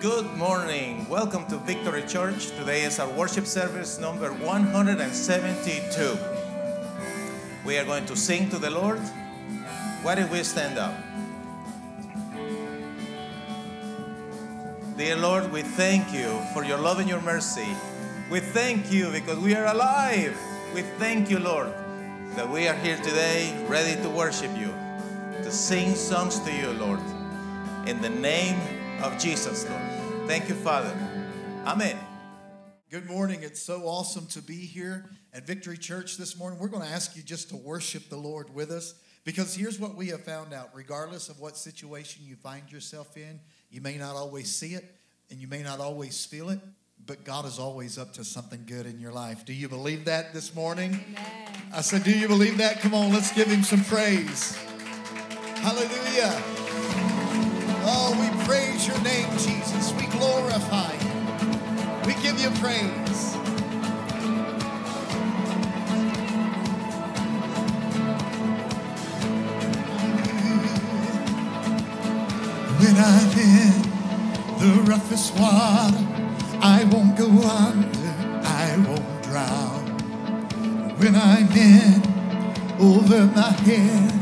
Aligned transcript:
Good 0.00 0.32
morning. 0.36 1.08
Welcome 1.08 1.46
to 1.46 1.56
Victory 1.56 2.02
Church. 2.02 2.52
Today 2.52 2.82
is 2.82 3.00
our 3.00 3.10
worship 3.10 3.46
service 3.46 3.98
number 3.98 4.32
172. 4.32 6.18
We 7.66 7.76
are 7.78 7.84
going 7.84 8.06
to 8.06 8.14
sing 8.14 8.48
to 8.50 8.58
the 8.60 8.70
Lord. 8.70 9.00
Why 10.02 10.14
don't 10.14 10.30
we 10.30 10.44
stand 10.44 10.78
up? 10.78 10.94
Dear 14.96 15.16
Lord, 15.16 15.50
we 15.50 15.62
thank 15.62 16.14
you 16.14 16.28
for 16.54 16.62
your 16.62 16.78
love 16.78 17.00
and 17.00 17.08
your 17.08 17.20
mercy. 17.20 17.66
We 18.30 18.38
thank 18.38 18.92
you 18.92 19.10
because 19.10 19.40
we 19.40 19.56
are 19.56 19.66
alive. 19.66 20.38
We 20.76 20.82
thank 21.00 21.28
you, 21.28 21.40
Lord, 21.40 21.72
that 22.36 22.48
we 22.48 22.68
are 22.68 22.76
here 22.76 22.98
today 22.98 23.52
ready 23.66 24.00
to 24.02 24.08
worship 24.08 24.56
you, 24.56 24.72
to 25.42 25.50
sing 25.50 25.96
songs 25.96 26.38
to 26.38 26.52
you, 26.52 26.70
Lord. 26.70 27.00
In 27.86 28.00
the 28.00 28.10
name 28.10 28.60
of 29.02 29.18
Jesus, 29.18 29.68
Lord. 29.68 29.87
Thank 30.28 30.50
you, 30.50 30.56
Father. 30.56 30.94
Amen. 31.64 31.96
Good 32.90 33.06
morning. 33.06 33.42
It's 33.42 33.62
so 33.62 33.84
awesome 33.84 34.26
to 34.26 34.42
be 34.42 34.56
here 34.56 35.08
at 35.32 35.46
Victory 35.46 35.78
Church 35.78 36.18
this 36.18 36.36
morning. 36.36 36.58
We're 36.58 36.68
going 36.68 36.82
to 36.82 36.88
ask 36.88 37.16
you 37.16 37.22
just 37.22 37.48
to 37.48 37.56
worship 37.56 38.10
the 38.10 38.18
Lord 38.18 38.54
with 38.54 38.70
us 38.70 38.92
because 39.24 39.54
here's 39.54 39.80
what 39.80 39.94
we 39.94 40.08
have 40.08 40.22
found 40.22 40.52
out 40.52 40.68
regardless 40.74 41.30
of 41.30 41.40
what 41.40 41.56
situation 41.56 42.24
you 42.26 42.36
find 42.36 42.70
yourself 42.70 43.16
in, 43.16 43.40
you 43.70 43.80
may 43.80 43.96
not 43.96 44.16
always 44.16 44.54
see 44.54 44.74
it 44.74 44.84
and 45.30 45.40
you 45.40 45.48
may 45.48 45.62
not 45.62 45.80
always 45.80 46.26
feel 46.26 46.50
it, 46.50 46.60
but 47.06 47.24
God 47.24 47.46
is 47.46 47.58
always 47.58 47.96
up 47.96 48.12
to 48.12 48.22
something 48.22 48.64
good 48.66 48.84
in 48.84 49.00
your 49.00 49.12
life. 49.12 49.46
Do 49.46 49.54
you 49.54 49.66
believe 49.66 50.04
that 50.04 50.34
this 50.34 50.54
morning? 50.54 51.06
Amen. 51.16 51.72
I 51.72 51.80
said, 51.80 52.04
Do 52.04 52.12
you 52.12 52.28
believe 52.28 52.58
that? 52.58 52.80
Come 52.80 52.92
on, 52.92 53.14
let's 53.14 53.32
give 53.32 53.46
him 53.48 53.62
some 53.62 53.82
praise. 53.82 54.54
Hallelujah. 55.62 56.67
Oh, 57.90 58.12
we 58.20 58.44
praise 58.44 58.86
your 58.86 59.00
name, 59.00 59.30
Jesus. 59.38 59.94
We 59.94 60.06
glorify 60.08 60.92
you. 60.92 62.06
We 62.06 62.12
give 62.20 62.38
you 62.38 62.50
praise. 62.60 63.34
When 72.78 72.96
I'm 73.10 73.32
in 73.38 73.72
the 74.58 74.82
roughest 74.82 75.32
water, 75.38 76.04
I 76.60 76.84
won't 76.92 77.16
go 77.16 77.26
under, 77.26 78.14
I 78.44 78.76
won't 78.86 79.22
drown. 79.22 79.86
When 80.98 81.16
I'm 81.16 81.50
in 81.52 82.02
over 82.78 83.24
my 83.34 83.52
head, 83.64 84.12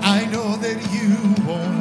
I 0.00 0.26
know 0.26 0.54
that 0.58 0.78
you 0.92 1.44
won't. 1.44 1.79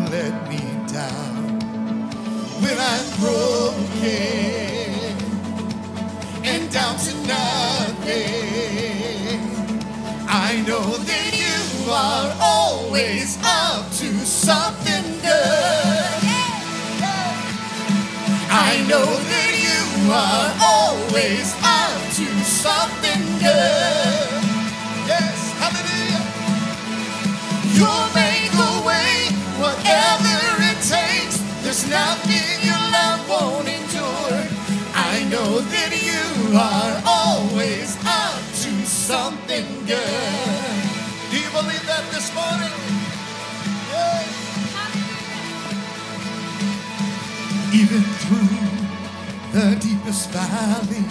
When 2.62 2.78
I'm 2.78 3.06
broken 3.20 3.88
and 6.44 6.72
down 6.72 6.98
to 6.98 7.14
nothing, 7.28 8.20
I 10.28 10.64
know 10.68 10.98
that 10.98 11.32
you 11.34 11.92
are 11.92 12.36
always 12.42 13.38
up 13.44 13.86
to 14.00 14.08
something 14.26 15.04
good. 15.22 16.24
I 18.52 18.86
know 18.90 19.06
that 19.06 19.52
you 19.66 20.12
are 20.12 20.54
always 20.62 21.56
up 21.64 22.02
to 22.18 22.26
something 22.44 23.24
good. 23.40 24.44
Yes, 25.08 25.54
hallelujah. 25.62 26.24
You'll 27.78 28.10
make 28.14 28.54
a 28.54 28.88
way. 28.88 29.09
There's 31.80 31.92
nothing 31.92 32.68
your 32.68 32.92
love 32.92 33.30
won't 33.30 33.70
endure. 33.70 34.44
I 34.94 35.24
know 35.32 35.60
that 35.62 35.96
you 35.96 36.58
are 36.58 37.02
always 37.06 37.96
up 38.06 38.36
to 38.36 38.86
something 38.86 39.66
good. 39.86 40.84
Do 41.32 41.40
you 41.40 41.50
believe 41.52 41.86
that 41.88 42.04
this 42.12 42.36
morning? 42.36 42.76
Yeah. 43.88 44.28
Even 47.72 48.04
through 48.20 48.60
the 49.54 49.80
deepest 49.80 50.32
valley, 50.32 51.06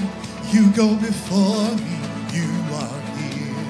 you 0.52 0.70
go 0.72 0.94
before 0.96 1.76
me, 1.80 1.96
you 2.36 2.50
are 2.76 3.00
here. 3.16 3.64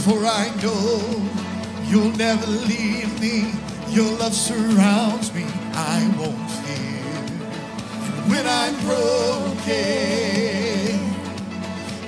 For 0.00 0.24
I 0.24 0.48
know 0.62 1.04
you'll 1.84 2.16
never 2.16 2.46
leave 2.46 3.20
me, 3.20 3.52
your 3.90 4.10
love 4.16 4.32
surrounds 4.32 5.34
me, 5.34 5.44
I 5.74 6.14
won't 6.18 6.50
fear. 6.50 7.24
When 8.28 8.46
I'm 8.46 8.74
broken 8.84 9.70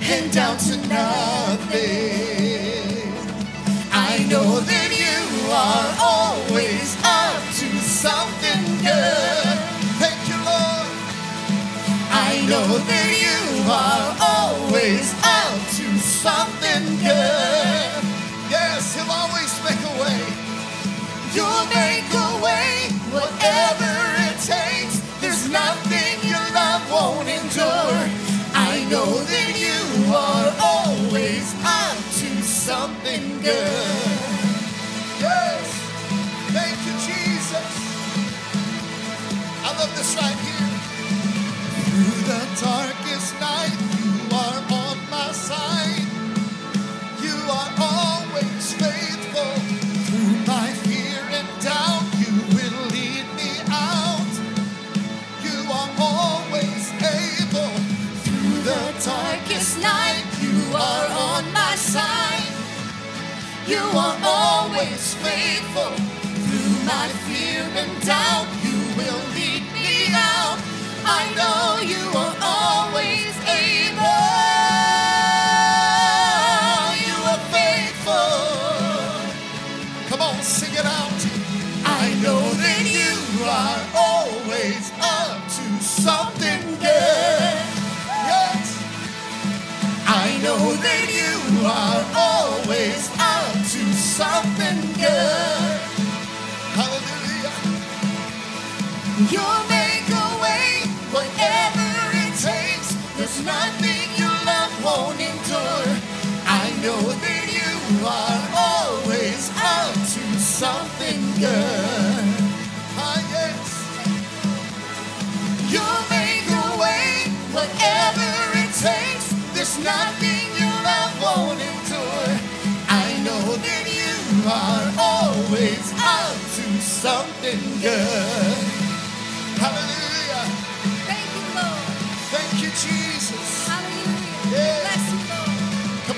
and 0.01 0.31
down 0.31 0.57
to 0.57 0.77
nothing, 0.87 2.05
I 3.91 4.25
know 4.29 4.59
that 4.61 4.89
you 4.93 5.51
are 5.51 5.95
always 5.99 6.97
up 7.03 7.41
to 7.59 7.67
something 7.81 8.63
good. 8.83 9.57
Thank 9.99 10.29
you, 10.29 10.37
Lord. 10.45 10.89
I 12.11 12.45
know 12.47 12.77
that 12.77 13.09
you 13.25 13.41
are 13.71 14.15
always 14.21 15.13
up 15.23 15.59
to 15.77 15.99
something 15.99 16.85
good. 17.01 18.03
Yes, 18.49 18.95
He'll 18.95 19.11
always 19.11 19.51
make 19.65 19.81
a 19.81 19.95
way. 20.01 20.21
You'll 21.33 21.67
make 21.67 22.07
a 22.13 22.29
way, 22.43 22.89
whatever 23.15 23.93
it 24.27 24.37
takes. 24.43 24.99
There's 25.21 25.49
nothing 25.49 26.15
your 26.27 26.45
love 26.53 26.83
won't 26.91 27.27
endure. 27.27 28.01
I 28.53 28.85
know 28.91 29.11
that 29.31 29.51
you 29.65 29.79
are 30.13 30.49
always 30.73 31.47
up 31.63 31.97
to 32.19 32.29
something 32.43 33.41
good. 33.41 34.04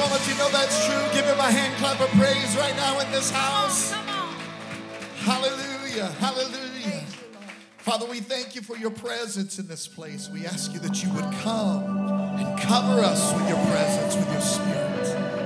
Come 0.08 0.16
on, 0.16 0.22
if 0.22 0.30
you 0.30 0.38
know 0.38 0.50
that's 0.52 0.86
true, 0.86 1.04
give 1.12 1.26
him 1.26 1.38
a 1.38 1.52
hand 1.52 1.76
clap 1.80 2.00
of 2.00 2.08
praise 2.12 2.56
right 2.56 2.74
now 2.78 2.98
in 3.02 3.12
this 3.12 3.30
house. 3.30 3.92
Hallelujah. 5.18 6.06
Hallelujah. 6.22 7.04
Father, 7.80 8.06
we 8.06 8.22
thank 8.22 8.56
you 8.56 8.62
for 8.62 8.78
your 8.78 8.92
presence 8.92 9.60
in 9.60 9.68
this 9.68 9.86
place. 9.86 10.30
We 10.30 10.46
ask 10.46 10.72
you 10.72 10.80
that 10.80 11.04
you 11.04 11.14
would 11.14 11.30
come 11.42 11.84
and 12.40 12.58
cover 12.58 13.02
us 13.02 13.34
with 13.34 13.50
your 13.50 13.58
presence, 13.66 14.16
with 14.16 14.32
your 14.32 14.40
spirit. 14.40 15.37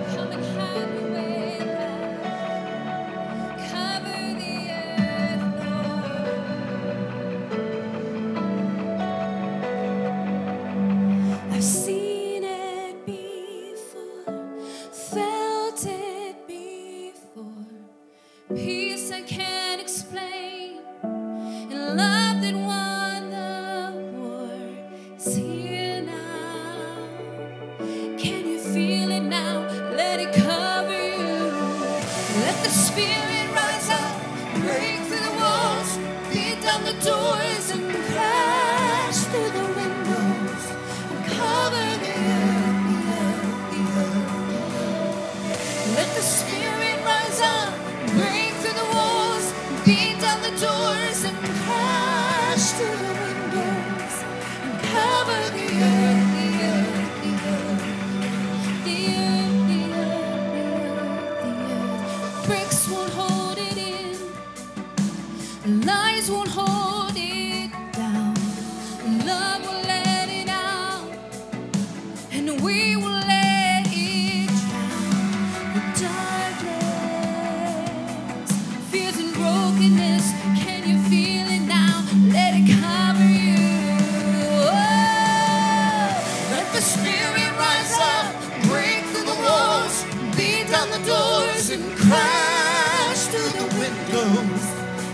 and 91.71 91.97
crash 91.97 93.27
through 93.27 93.51
the 93.61 93.67
windows 93.79 94.63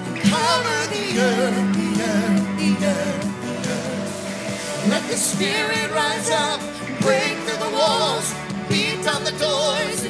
and 0.07 0.18
cover 0.21 0.88
the 0.89 1.19
earth, 1.19 1.77
the 1.77 2.04
earth, 2.04 2.57
the 2.57 2.86
earth. 2.88 3.25
Let 4.89 5.04
the 5.04 5.18
spirit 5.18 5.92
rise 5.92 6.31
up, 6.31 6.59
break 7.01 7.38
through 7.45 7.63
the 7.63 7.69
walls, 7.77 8.33
beat 8.69 9.04
down 9.04 9.24
the 9.24 9.33
doors. 9.33 10.06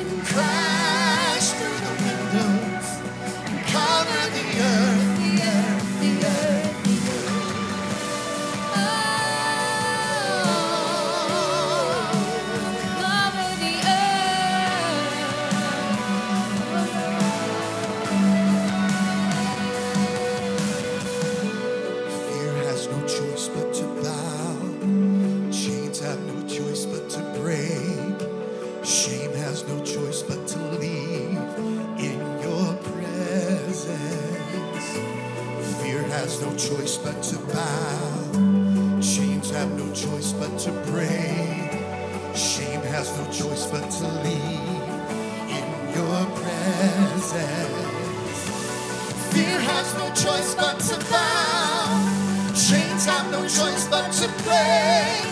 choice 53.47 53.87
but 53.87 54.11
to 54.11 54.27
play. 54.43 55.23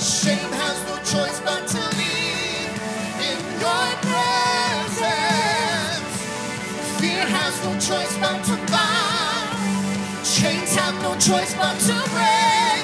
Shame 0.00 0.50
has 0.58 0.82
no 0.88 0.96
choice 1.06 1.38
but 1.46 1.62
to 1.68 1.78
leave 1.94 2.74
in 3.22 3.38
your 3.62 3.88
presence. 4.02 5.06
Fear 6.98 7.22
has 7.22 7.54
no 7.62 7.72
choice 7.78 8.18
but 8.18 8.42
to 8.50 8.56
bow. 8.66 9.46
Chains 10.24 10.74
have 10.74 11.00
no 11.02 11.14
choice 11.22 11.54
but 11.54 11.78
to 11.86 11.94
break. 12.10 12.82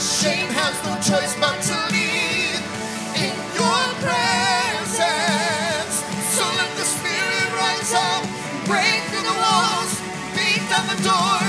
Shame 0.00 0.48
has 0.56 0.76
no 0.88 0.96
choice 1.04 1.36
but 1.36 1.60
to 1.68 1.76
leave 1.92 2.64
in 3.12 3.36
your 3.60 3.84
presence. 4.00 5.94
So 6.32 6.44
let 6.56 6.72
the 6.80 6.86
spirit 6.96 7.48
rise 7.60 7.92
up, 7.92 8.24
break 8.64 9.04
through 9.12 9.26
the 9.28 9.36
walls, 9.36 10.00
beat 10.32 10.64
down 10.72 10.86
the 10.96 10.96
door. 11.04 11.47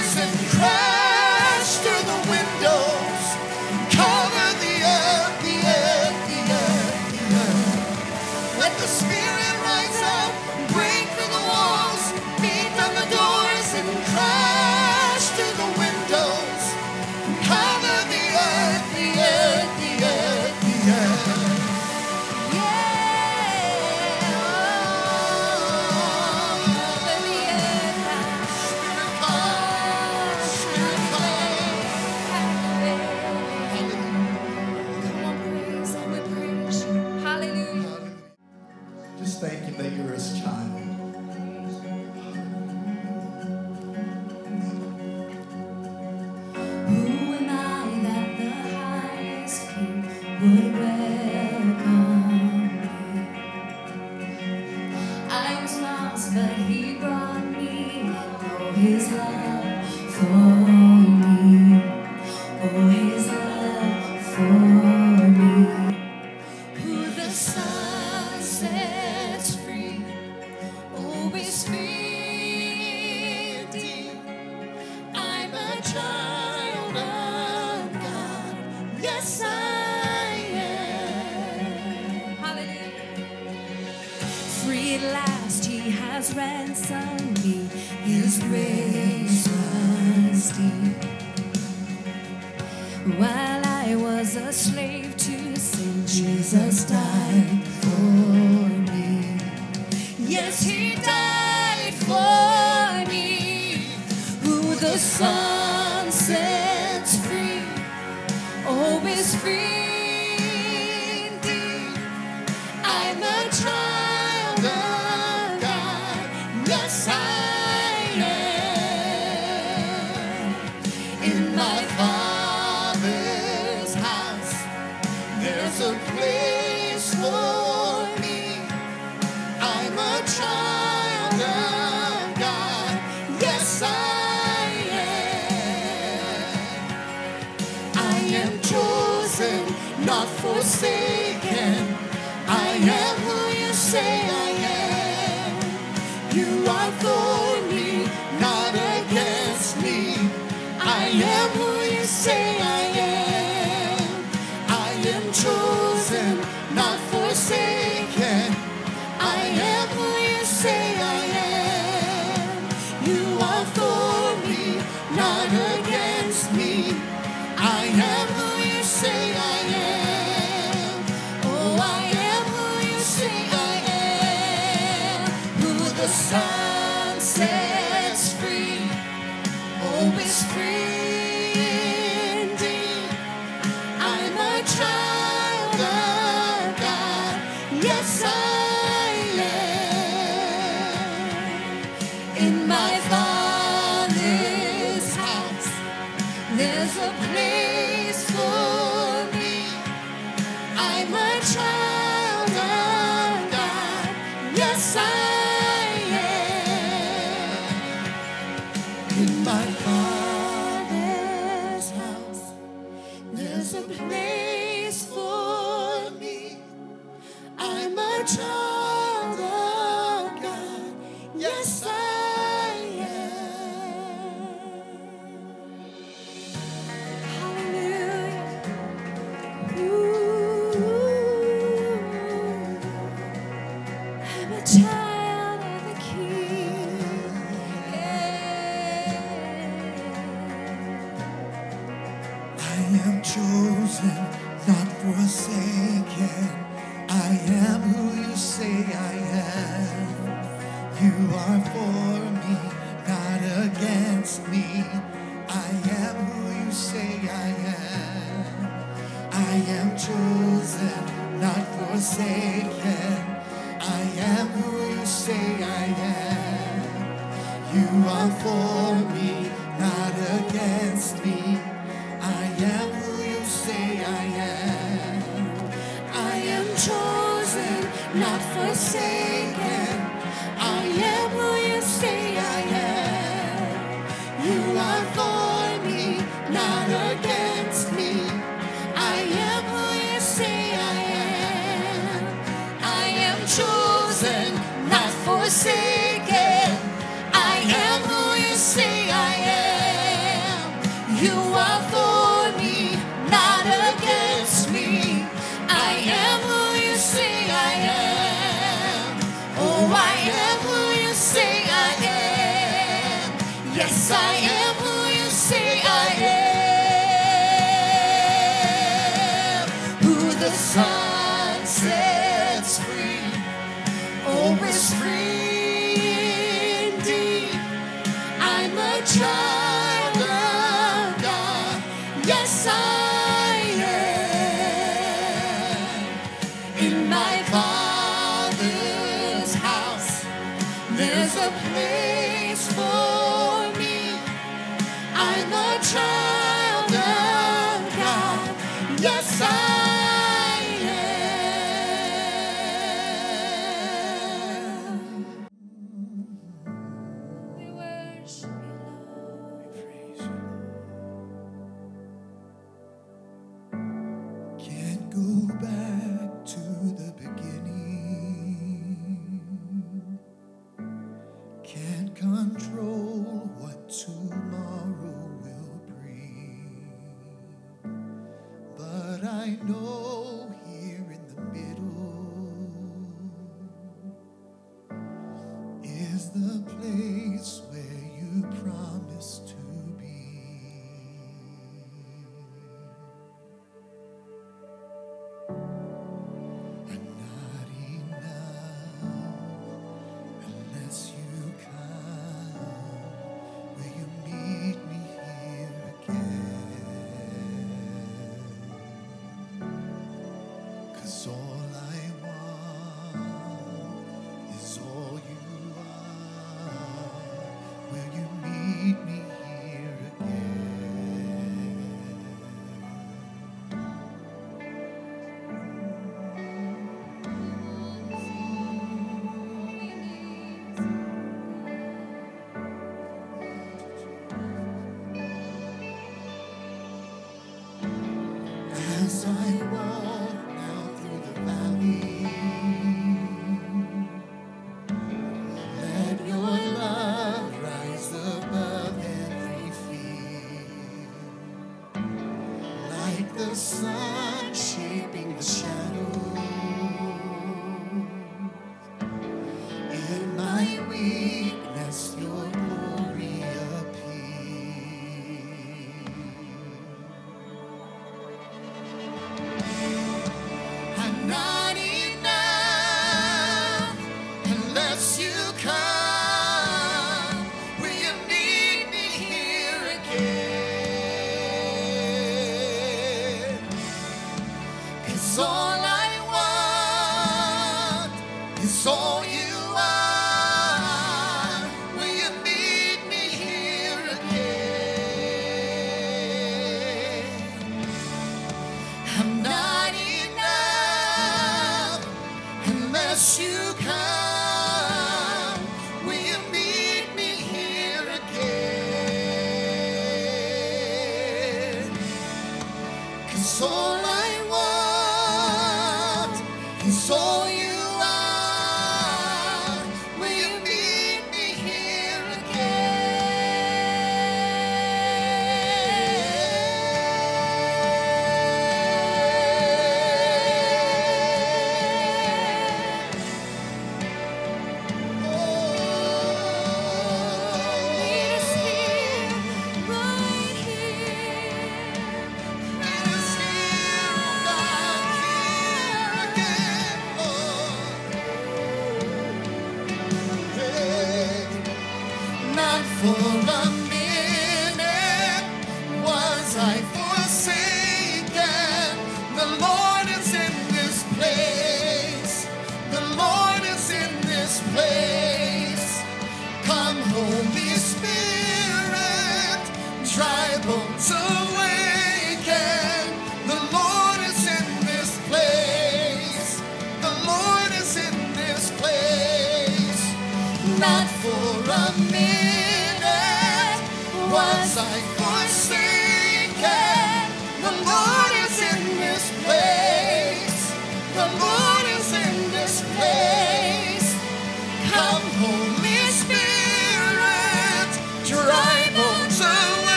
A 196.98 197.12
place 197.12 198.32
for 198.32 198.79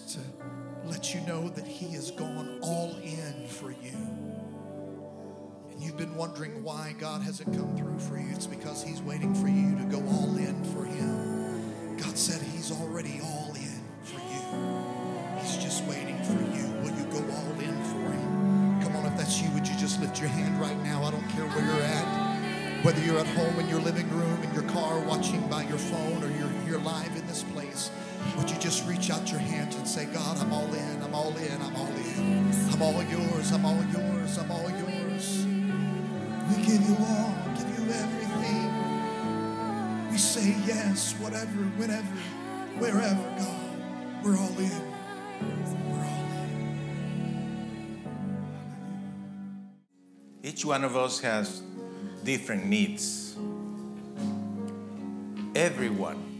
Wants 0.00 0.14
to 0.14 0.20
let 0.86 1.14
you 1.14 1.20
know 1.26 1.50
that 1.50 1.66
He 1.66 1.92
has 1.92 2.10
gone 2.10 2.58
all 2.62 2.96
in 3.02 3.46
for 3.48 3.70
you. 3.70 3.92
And 5.70 5.82
you've 5.82 5.98
been 5.98 6.16
wondering 6.16 6.64
why 6.64 6.94
God 6.98 7.20
hasn't 7.20 7.54
come 7.54 7.76
through 7.76 7.98
for 7.98 8.16
you. 8.16 8.30
It's 8.30 8.46
because 8.46 8.82
He's 8.82 9.02
waiting 9.02 9.34
for 9.34 9.48
you 9.48 9.76
to 9.76 9.84
go 9.84 9.98
all 10.08 10.36
in 10.38 10.64
for 10.72 10.86
Him. 10.86 11.98
God 11.98 12.16
said 12.16 12.40
He's 12.40 12.72
already 12.72 13.20
all 13.22 13.52
in 13.54 13.84
for 14.02 14.20
you. 14.20 15.42
He's 15.42 15.62
just 15.62 15.84
waiting 15.84 16.16
for 16.24 16.40
you. 16.56 16.64
Will 16.80 16.96
you 16.96 17.04
go 17.12 17.18
all 17.34 17.60
in 17.60 17.84
for 17.84 18.00
Him? 18.10 18.80
Come 18.82 18.96
on, 18.96 19.04
if 19.04 19.18
that's 19.18 19.42
you, 19.42 19.50
would 19.50 19.68
you 19.68 19.76
just 19.76 20.00
lift 20.00 20.18
your 20.18 20.30
hand 20.30 20.58
right 20.58 20.78
now? 20.82 21.04
I 21.04 21.10
don't 21.10 21.28
care 21.30 21.46
where 21.46 21.64
you're 21.64 21.84
at. 21.84 22.84
Whether 22.84 23.04
you're 23.04 23.18
at 23.18 23.26
home 23.26 23.58
in 23.60 23.68
your 23.68 23.80
living 23.80 24.08
room, 24.08 24.42
in 24.42 24.54
your 24.54 24.68
car, 24.70 25.00
watching 25.00 25.46
by 25.48 25.64
your 25.64 25.76
phone, 25.76 26.24
or 26.24 26.30
you're 26.38 26.48
here 26.64 26.78
live 26.78 27.14
in 27.14 27.26
this 27.26 27.42
place, 27.42 27.90
would 28.40 28.50
you 28.50 28.56
just 28.56 28.88
reach 28.88 29.10
out 29.10 29.30
your 29.30 29.38
hands 29.38 29.76
and 29.76 29.86
say, 29.86 30.06
God, 30.06 30.38
I'm 30.38 30.50
all 30.50 30.72
in, 30.72 31.02
I'm 31.02 31.14
all 31.14 31.36
in, 31.36 31.60
I'm 31.60 31.76
all 31.76 31.86
in. 31.88 32.50
I'm 32.72 32.80
all 32.80 33.02
yours, 33.02 33.52
I'm 33.52 33.66
all 33.66 33.84
yours, 33.92 34.38
I'm 34.38 34.50
all 34.50 34.70
yours. 34.70 35.44
We 36.48 36.56
give 36.64 36.80
you 36.88 36.96
all, 36.98 37.34
give 37.54 37.68
you 37.68 37.92
everything. 37.92 38.70
We 40.10 40.16
say 40.16 40.56
yes, 40.66 41.12
whatever, 41.18 41.50
whenever, 41.76 42.16
wherever, 42.78 43.22
God. 43.38 44.24
We're 44.24 44.38
all 44.38 44.58
in. 44.58 44.70
We're 45.90 46.06
all 46.06 46.30
in. 46.40 48.08
Each 50.42 50.64
one 50.64 50.84
of 50.84 50.96
us 50.96 51.20
has 51.20 51.60
different 52.24 52.64
needs. 52.64 53.36
Everyone. 55.54 56.30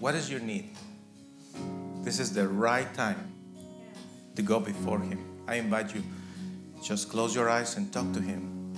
What 0.00 0.16
is 0.16 0.28
your 0.28 0.40
need? 0.40 0.74
This 2.02 2.20
is 2.20 2.32
the 2.32 2.48
right 2.48 2.92
time 2.94 3.32
to 4.34 4.42
go 4.42 4.60
before 4.60 5.00
Him. 5.00 5.18
I 5.46 5.56
invite 5.56 5.94
you, 5.94 6.02
Just 6.82 7.10
close 7.10 7.34
your 7.34 7.50
eyes 7.50 7.76
and 7.76 7.92
talk 7.92 8.12
to 8.12 8.20
Him. 8.20 8.72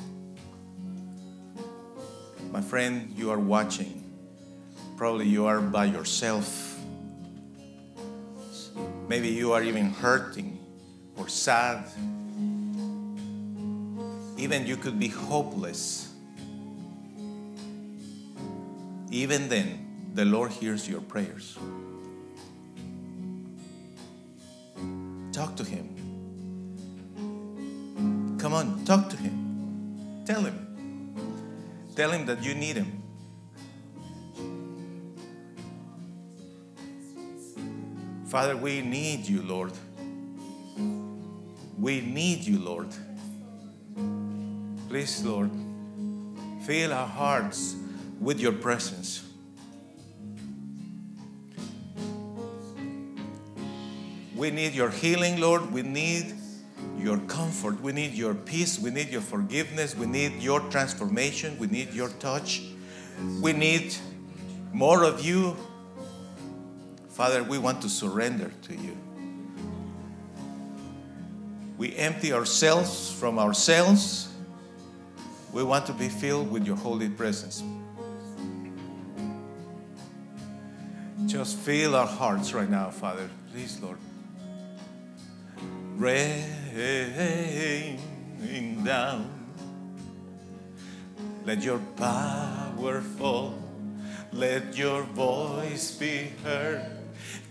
My 2.50 2.61
friend, 2.61 3.12
you 3.14 3.30
are 3.30 3.38
watching. 3.38 4.02
Probably 4.96 5.26
you 5.26 5.46
are 5.46 5.61
by 5.61 5.85
yourself. 5.85 6.78
Maybe 9.09 9.28
you 9.28 9.52
are 9.52 9.62
even 9.62 9.90
hurting 9.90 10.59
or 11.16 11.28
sad. 11.28 11.85
Even 14.37 14.66
you 14.66 14.76
could 14.76 14.98
be 14.98 15.09
hopeless. 15.09 16.12
Even 19.11 19.48
then, 19.48 20.11
the 20.14 20.24
Lord 20.24 20.50
hears 20.52 20.88
your 20.88 21.00
prayers. 21.00 21.59
Talk 25.40 25.57
to 25.57 25.64
Him. 25.64 25.88
Come 28.38 28.53
on, 28.53 28.85
talk 28.85 29.09
to 29.09 29.16
Him. 29.16 30.22
Tell 30.26 30.42
Him. 30.42 30.66
Tell 31.96 32.11
Him 32.11 32.26
that 32.26 32.44
you 32.44 32.53
need 32.55 32.76
Him. 32.76 33.03
Father, 38.26 38.55
we 38.55 38.83
need 38.83 39.26
you, 39.26 39.40
Lord. 39.40 39.72
We 41.79 42.03
need 42.03 42.40
you, 42.40 42.59
Lord. 42.59 42.88
Please, 44.90 45.24
Lord, 45.24 45.50
fill 46.66 46.92
our 46.92 47.07
hearts 47.07 47.76
with 48.20 48.40
your 48.40 48.53
presence. 48.53 49.30
We 54.40 54.50
need 54.50 54.72
your 54.72 54.88
healing, 54.88 55.38
Lord. 55.38 55.70
We 55.70 55.83
need 55.83 56.33
your 56.96 57.18
comfort. 57.18 57.79
We 57.83 57.92
need 57.92 58.14
your 58.14 58.33
peace. 58.33 58.79
We 58.79 58.90
need 58.90 59.11
your 59.11 59.20
forgiveness. 59.20 59.94
We 59.94 60.07
need 60.07 60.40
your 60.40 60.61
transformation. 60.70 61.59
We 61.59 61.66
need 61.66 61.92
your 61.92 62.09
touch. 62.09 62.62
We 63.42 63.53
need 63.53 63.94
more 64.72 65.05
of 65.05 65.22
you. 65.22 65.59
Father, 67.11 67.42
we 67.42 67.59
want 67.59 67.83
to 67.83 67.90
surrender 67.90 68.50
to 68.62 68.74
you. 68.74 68.96
We 71.76 71.94
empty 71.96 72.33
ourselves 72.33 73.12
from 73.12 73.38
ourselves. 73.38 74.31
We 75.53 75.64
want 75.64 75.85
to 75.85 75.92
be 75.92 76.09
filled 76.09 76.50
with 76.50 76.66
your 76.66 76.76
holy 76.76 77.11
presence. 77.11 77.62
Just 81.26 81.59
fill 81.59 81.94
our 81.94 82.07
hearts 82.07 82.55
right 82.55 82.70
now, 82.70 82.88
Father. 82.88 83.29
Please, 83.53 83.79
Lord. 83.83 83.98
Rain 86.01 86.47
down. 88.83 89.29
Let 91.45 91.63
your 91.63 91.81
power 91.97 93.03
fall. 93.19 93.59
Let 94.33 94.79
your 94.79 95.03
voice 95.03 95.91
be 95.91 96.33
heard. 96.43 96.87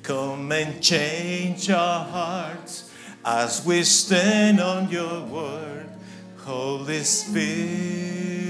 Come 0.02 0.52
and 0.52 0.82
change 0.82 1.70
our 1.70 2.04
hearts 2.06 2.92
as 3.24 3.64
we 3.64 3.84
stand 3.84 4.60
on 4.60 4.90
your 4.90 5.22
word. 5.26 5.88
Holy 6.40 7.04
Spirit, 7.04 8.49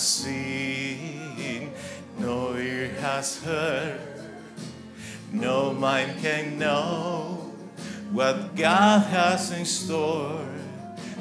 has 0.00 0.08
seen, 0.08 1.74
no 2.18 2.56
ear 2.56 2.88
has 3.00 3.44
heard, 3.44 4.00
no 5.30 5.74
mind 5.74 6.18
can 6.22 6.58
know 6.58 7.52
what 8.10 8.56
God 8.56 9.00
has 9.08 9.52
in 9.52 9.66
store. 9.66 10.48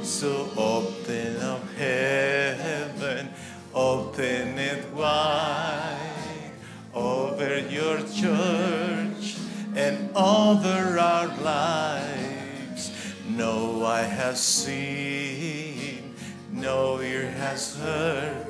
So 0.01 0.49
open 0.55 1.41
up 1.41 1.61
heaven, 1.77 3.27
open 3.73 4.57
it 4.57 4.89
wide 4.93 6.53
over 6.93 7.59
your 7.59 7.97
church 8.07 9.39
and 9.75 10.09
over 10.15 10.97
our 10.97 11.27
lives. 11.41 12.93
No 13.27 13.85
eye 13.85 14.03
has 14.03 14.41
seen, 14.41 16.15
no 16.53 17.01
ear 17.01 17.29
has 17.31 17.75
heard, 17.75 18.48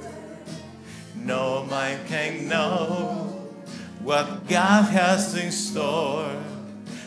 no 1.29 1.63
mind 1.69 1.99
can 2.07 2.47
know 2.47 3.37
what 4.01 4.47
God 4.47 4.85
has 4.85 5.35
in 5.35 5.51
store. 5.51 6.35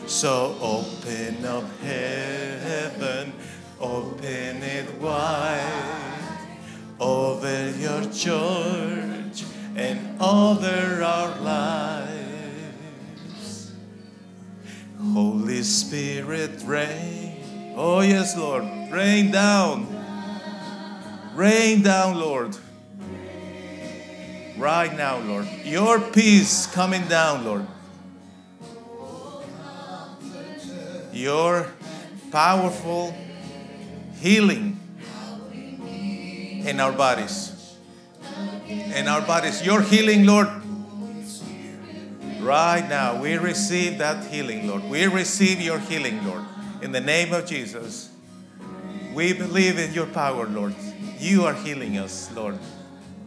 So 0.07 0.55
open 0.61 1.43
up 1.43 1.65
heaven, 1.81 3.33
open 3.81 4.63
it 4.63 4.89
wide 5.01 6.39
over 7.01 7.69
your 7.71 8.03
church 8.13 9.43
and 9.75 10.21
over 10.21 11.03
our 11.03 11.37
lives. 11.41 12.13
Holy 15.01 15.63
Spirit, 15.63 16.63
rain. 16.65 17.73
Oh, 17.75 17.99
yes, 17.99 18.37
Lord. 18.37 18.63
Rain 18.89 19.31
down. 19.31 19.85
Rain 21.35 21.81
down, 21.81 22.17
Lord. 22.17 22.55
Right 24.57 24.95
now, 24.95 25.19
Lord. 25.19 25.47
Your 25.63 25.99
peace 25.99 26.67
coming 26.67 27.07
down, 27.07 27.45
Lord. 27.45 27.67
Your 31.11 31.71
powerful 32.31 33.15
healing 34.19 34.79
in 36.65 36.79
our 36.79 36.91
bodies. 36.91 37.77
In 38.67 39.07
our 39.07 39.21
bodies. 39.21 39.65
Your 39.65 39.81
healing, 39.81 40.25
Lord. 40.25 40.47
Right 42.39 42.85
now, 42.89 43.21
we 43.21 43.37
receive 43.37 43.99
that 43.99 44.25
healing, 44.27 44.67
Lord. 44.67 44.83
We 44.83 45.07
receive 45.07 45.61
your 45.61 45.79
healing, 45.79 46.25
Lord. 46.25 46.43
In 46.81 46.91
the 46.91 46.99
name 46.99 47.33
of 47.33 47.45
Jesus. 47.45 48.09
We 49.13 49.33
believe 49.33 49.77
in 49.77 49.93
your 49.93 50.07
power, 50.07 50.45
Lord. 50.45 50.75
You 51.19 51.45
are 51.45 51.53
healing 51.53 51.97
us, 51.97 52.29
Lord. 52.35 52.59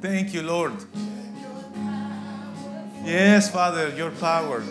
Thank 0.01 0.35
you, 0.35 0.43
Lord. 0.43 0.73
Yes, 3.05 3.51
Father, 3.51 3.89
your 3.91 4.11
power. 4.11 4.63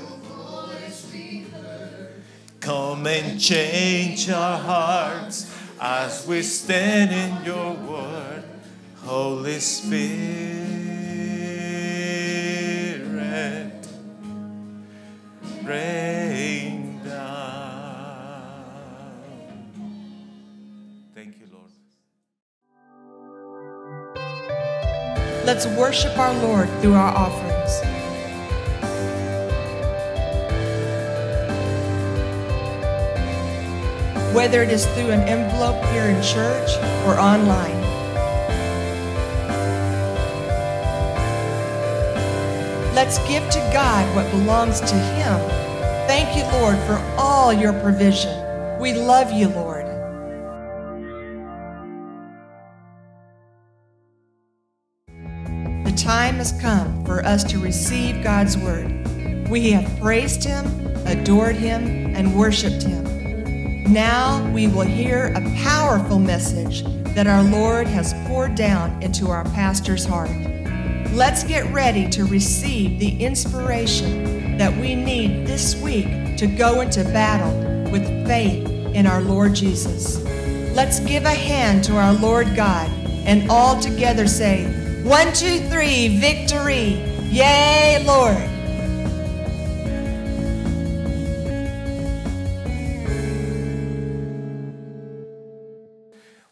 Come 2.59 3.05
and 3.07 3.39
change 3.39 4.29
our 4.29 4.57
hearts 4.57 5.51
as 5.79 6.25
we 6.27 6.41
stand 6.41 7.11
in 7.11 7.45
your 7.45 7.73
word. 7.73 8.43
Holy 9.03 9.59
Spirit, 9.59 10.05
rain 15.63 17.01
down. 17.03 18.35
Thank 21.13 21.39
you, 21.39 21.45
Lord. 21.51 21.69
Let's 25.45 25.67
worship 25.67 26.17
our 26.17 26.33
Lord 26.41 26.67
through 26.81 26.95
our 26.95 27.15
offerings. 27.15 27.79
Whether 34.35 34.63
it 34.63 34.71
is 34.71 34.87
through 34.87 35.11
an 35.11 35.21
envelope 35.29 35.85
here 35.91 36.05
in 36.05 36.19
church 36.23 36.71
or 37.05 37.19
online. 37.19 37.79
Let's 42.95 43.19
give 43.27 43.47
to 43.51 43.59
God 43.71 44.15
what 44.15 44.27
belongs 44.31 44.79
to 44.79 44.95
Him. 44.95 45.39
Thank 46.07 46.35
you, 46.35 46.43
Lord, 46.59 46.79
for 46.87 46.95
all 47.19 47.53
your 47.53 47.73
provision. 47.81 48.35
We 48.79 48.93
love 48.93 49.31
you, 49.31 49.49
Lord. 49.49 49.64
Has 56.45 56.61
come 56.61 57.03
for 57.05 57.25
us 57.25 57.43
to 57.43 57.57
receive 57.57 58.21
God's 58.21 58.55
word. 58.55 59.49
We 59.49 59.71
have 59.71 59.99
praised 59.99 60.43
Him, 60.43 60.65
adored 61.07 61.55
Him, 61.55 62.15
and 62.15 62.37
worshiped 62.37 62.83
Him. 62.83 63.91
Now 63.91 64.47
we 64.51 64.67
will 64.67 64.85
hear 64.85 65.33
a 65.33 65.41
powerful 65.63 66.19
message 66.19 66.83
that 67.15 67.25
our 67.25 67.41
Lord 67.41 67.87
has 67.87 68.13
poured 68.27 68.53
down 68.53 69.01
into 69.01 69.29
our 69.29 69.43
pastor's 69.45 70.05
heart. 70.05 70.29
Let's 71.13 71.43
get 71.43 71.65
ready 71.73 72.07
to 72.11 72.25
receive 72.25 72.99
the 72.99 73.23
inspiration 73.23 74.55
that 74.59 74.71
we 74.71 74.93
need 74.93 75.47
this 75.47 75.75
week 75.81 76.37
to 76.37 76.45
go 76.45 76.81
into 76.81 77.03
battle 77.05 77.91
with 77.91 78.05
faith 78.27 78.67
in 78.93 79.07
our 79.07 79.21
Lord 79.21 79.55
Jesus. 79.55 80.23
Let's 80.75 80.99
give 80.99 81.25
a 81.25 81.33
hand 81.33 81.83
to 81.85 81.97
our 81.97 82.13
Lord 82.13 82.55
God 82.55 82.87
and 83.25 83.49
all 83.49 83.79
together 83.81 84.27
say, 84.27 84.74
One, 85.05 85.33
two, 85.33 85.59
three, 85.69 86.17
victory! 86.17 86.99
Yay, 87.29 88.03
Lord! 88.07 88.35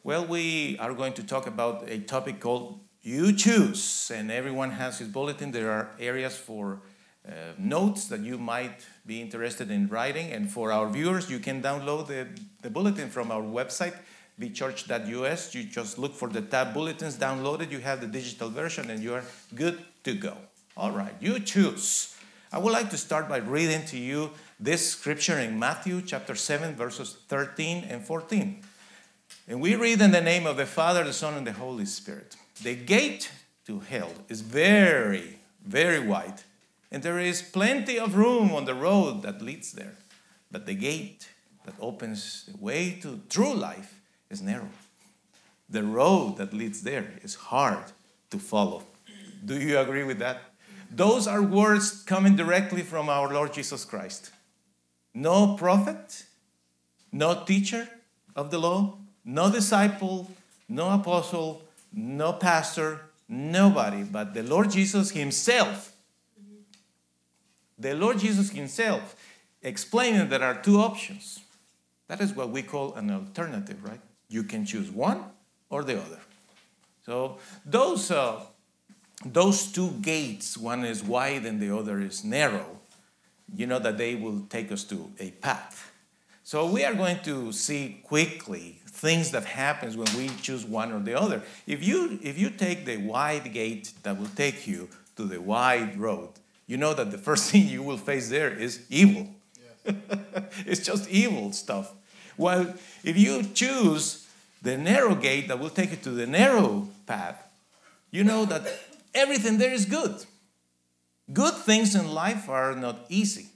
Well, 0.04 0.28
we 0.28 0.78
are 0.78 0.94
going 0.94 1.14
to 1.14 1.24
talk 1.24 1.48
about 1.48 1.90
a 1.90 1.98
topic 2.02 2.40
called 2.40 2.80
You 3.02 3.34
Choose, 3.34 4.12
and 4.14 4.30
everyone 4.30 4.70
has 4.70 5.00
his 5.00 5.08
bulletin. 5.08 5.50
There 5.50 5.72
are 5.72 5.90
areas 6.00 6.38
for 6.38 6.84
uh, 7.28 7.32
notes 7.58 8.06
that 8.10 8.20
you 8.20 8.38
might 8.38 8.86
be 9.04 9.20
interested 9.20 9.72
in 9.72 9.88
writing, 9.88 10.32
and 10.32 10.52
for 10.52 10.72
our 10.72 10.88
viewers, 10.88 11.28
you 11.28 11.40
can 11.40 11.64
download 11.64 12.06
the, 12.06 12.28
the 12.62 12.70
bulletin 12.70 13.10
from 13.10 13.32
our 13.32 13.42
website, 13.42 13.96
bchurch.us. 14.40 15.56
You 15.56 15.64
just 15.64 15.98
look 15.98 16.14
for 16.16 16.28
the 16.28 16.42
tab 16.42 16.74
bulletins, 16.74 17.18
download 17.18 17.62
it, 17.62 17.72
you 17.72 17.80
have 17.80 18.02
the 18.02 18.08
digital 18.08 18.50
version, 18.50 18.90
and 18.90 19.04
you 19.04 19.14
are 19.14 19.24
good 19.56 19.80
to 20.04 20.14
go. 20.14 20.38
All 20.76 20.92
right, 20.92 21.14
you 21.20 21.40
choose. 21.40 22.16
I 22.52 22.60
would 22.60 22.74
like 22.74 22.90
to 22.92 22.98
start 22.98 23.30
by 23.30 23.38
reading 23.38 23.86
to 23.86 23.98
you 23.98 24.32
this 24.60 24.92
scripture 24.92 25.40
in 25.40 25.58
Matthew 25.58 26.02
chapter 26.02 26.36
7, 26.36 26.76
verses 26.76 27.18
13 27.28 27.86
and 27.90 28.04
14. 28.04 28.62
And 29.48 29.62
we 29.62 29.76
read 29.76 30.02
in 30.02 30.12
the 30.12 30.22
name 30.22 30.46
of 30.46 30.58
the 30.58 30.66
Father, 30.66 31.04
the 31.04 31.14
Son, 31.14 31.34
and 31.34 31.46
the 31.46 31.54
Holy 31.54 31.86
Spirit. 31.86 32.36
The 32.62 32.76
gate 32.76 33.32
to 33.66 33.80
hell 33.80 34.12
is 34.30 34.42
very, 34.42 35.40
very 35.66 36.00
wide, 36.00 36.42
and 36.92 37.02
there 37.02 37.20
is 37.20 37.42
plenty 37.42 37.98
of 37.98 38.16
room 38.16 38.52
on 38.52 38.66
the 38.66 38.76
road 38.76 39.24
that 39.24 39.42
leads 39.42 39.72
there. 39.72 39.96
But 40.52 40.66
the 40.66 40.76
gate 40.76 41.30
that 41.66 41.74
opens 41.80 42.46
the 42.46 42.58
way 42.58 42.92
to 43.02 43.22
true 43.30 43.54
life 43.54 44.00
is 44.34 44.42
narrow. 44.42 44.70
The 45.70 45.84
road 45.84 46.38
that 46.38 46.54
leads 46.54 46.82
there 46.82 47.14
is 47.22 47.36
hard 47.36 47.86
to 48.32 48.38
follow. 48.38 48.84
Do 49.46 49.58
you 49.60 49.80
agree 49.80 50.04
with 50.04 50.20
that? 50.20 50.42
Those 50.92 51.28
are 51.28 51.42
words 51.42 52.04
coming 52.04 52.36
directly 52.36 52.82
from 52.82 53.10
our 53.10 53.34
Lord 53.34 53.54
Jesus 53.54 53.86
Christ. 53.86 54.32
No 55.14 55.56
prophet, 55.56 56.26
no 57.12 57.44
teacher 57.46 57.88
of 58.36 58.52
the 58.52 58.60
law, 58.60 58.98
no 59.24 59.52
disciple, 59.52 60.30
no 60.68 60.90
apostle, 60.90 61.64
no 61.94 62.34
pastor, 62.34 63.02
nobody, 63.28 64.04
but 64.04 64.34
the 64.34 64.44
Lord 64.44 64.72
Jesus 64.72 65.12
Himself. 65.12 65.96
The 67.78 67.94
Lord 67.96 68.20
Jesus 68.20 68.50
Himself 68.52 69.16
explaining 69.62 70.30
there 70.30 70.44
are 70.44 70.62
two 70.62 70.80
options. 70.80 71.40
That 72.08 72.22
is 72.22 72.34
what 72.34 72.50
we 72.50 72.62
call 72.62 72.94
an 72.96 73.10
alternative, 73.10 73.84
right? 73.84 74.02
You 74.30 74.44
can 74.44 74.66
choose 74.66 74.90
one 74.90 75.24
or 75.70 75.84
the 75.84 76.00
other. 76.00 76.20
So 77.06 77.38
those, 77.66 78.12
uh, 78.12 78.42
those 79.26 79.72
two 79.72 79.92
gates, 80.02 80.58
one 80.58 80.86
is 80.86 81.04
wide 81.04 81.46
and 81.46 81.60
the 81.60 81.76
other 81.76 82.00
is 82.00 82.24
narrow, 82.24 82.80
you 83.56 83.68
know 83.68 83.80
that 83.80 83.98
they 83.98 84.16
will 84.16 84.42
take 84.50 84.72
us 84.72 84.84
to 84.86 85.12
a 85.20 85.32
path. 85.32 85.92
So 86.44 86.66
we 86.66 86.84
are 86.84 86.94
going 86.94 87.20
to 87.24 87.52
see 87.52 88.02
quickly 88.04 88.80
things 88.86 89.32
that 89.32 89.46
happens 89.46 89.96
when 89.96 90.08
we 90.18 90.30
choose 90.42 90.66
one 90.66 90.92
or 90.92 91.00
the 91.00 91.20
other. 91.20 91.42
If 91.68 91.86
you 91.86 92.20
if 92.22 92.38
you 92.38 92.50
take 92.50 92.86
the 92.86 92.98
wide 92.98 93.52
gate 93.54 93.94
that 94.04 94.20
will 94.20 94.32
take 94.36 94.68
you 94.68 94.90
to 95.16 95.24
the 95.24 95.40
wide 95.40 95.98
road, 95.98 96.30
you 96.68 96.78
know 96.78 96.94
that 96.94 97.12
the 97.12 97.18
first 97.30 97.52
thing 97.52 97.68
you 97.68 97.84
will 97.84 97.98
face 97.98 98.30
there 98.30 98.52
is 98.52 98.86
evil. 98.90 99.30
Yes. 99.86 99.96
it's 100.66 100.86
just 100.86 101.10
evil 101.10 101.52
stuff. 101.52 101.94
While 102.38 102.74
if 103.04 103.18
you 103.18 103.44
choose 103.44 104.28
the 104.62 104.78
narrow 104.78 105.16
gate 105.16 105.48
that 105.48 105.60
will 105.60 105.70
take 105.70 105.92
you 105.92 105.98
to 105.98 106.12
the 106.12 106.28
narrow 106.28 106.88
path, 107.06 107.44
you 108.12 108.24
know 108.24 108.46
that 108.46 108.68
everything 109.14 109.58
there 109.58 109.74
is 109.74 109.86
good. 109.86 110.26
Good 111.32 111.54
things 111.56 111.96
in 111.96 112.14
life 112.14 112.50
are 112.50 112.76
not 112.76 113.06
easy 113.10 113.48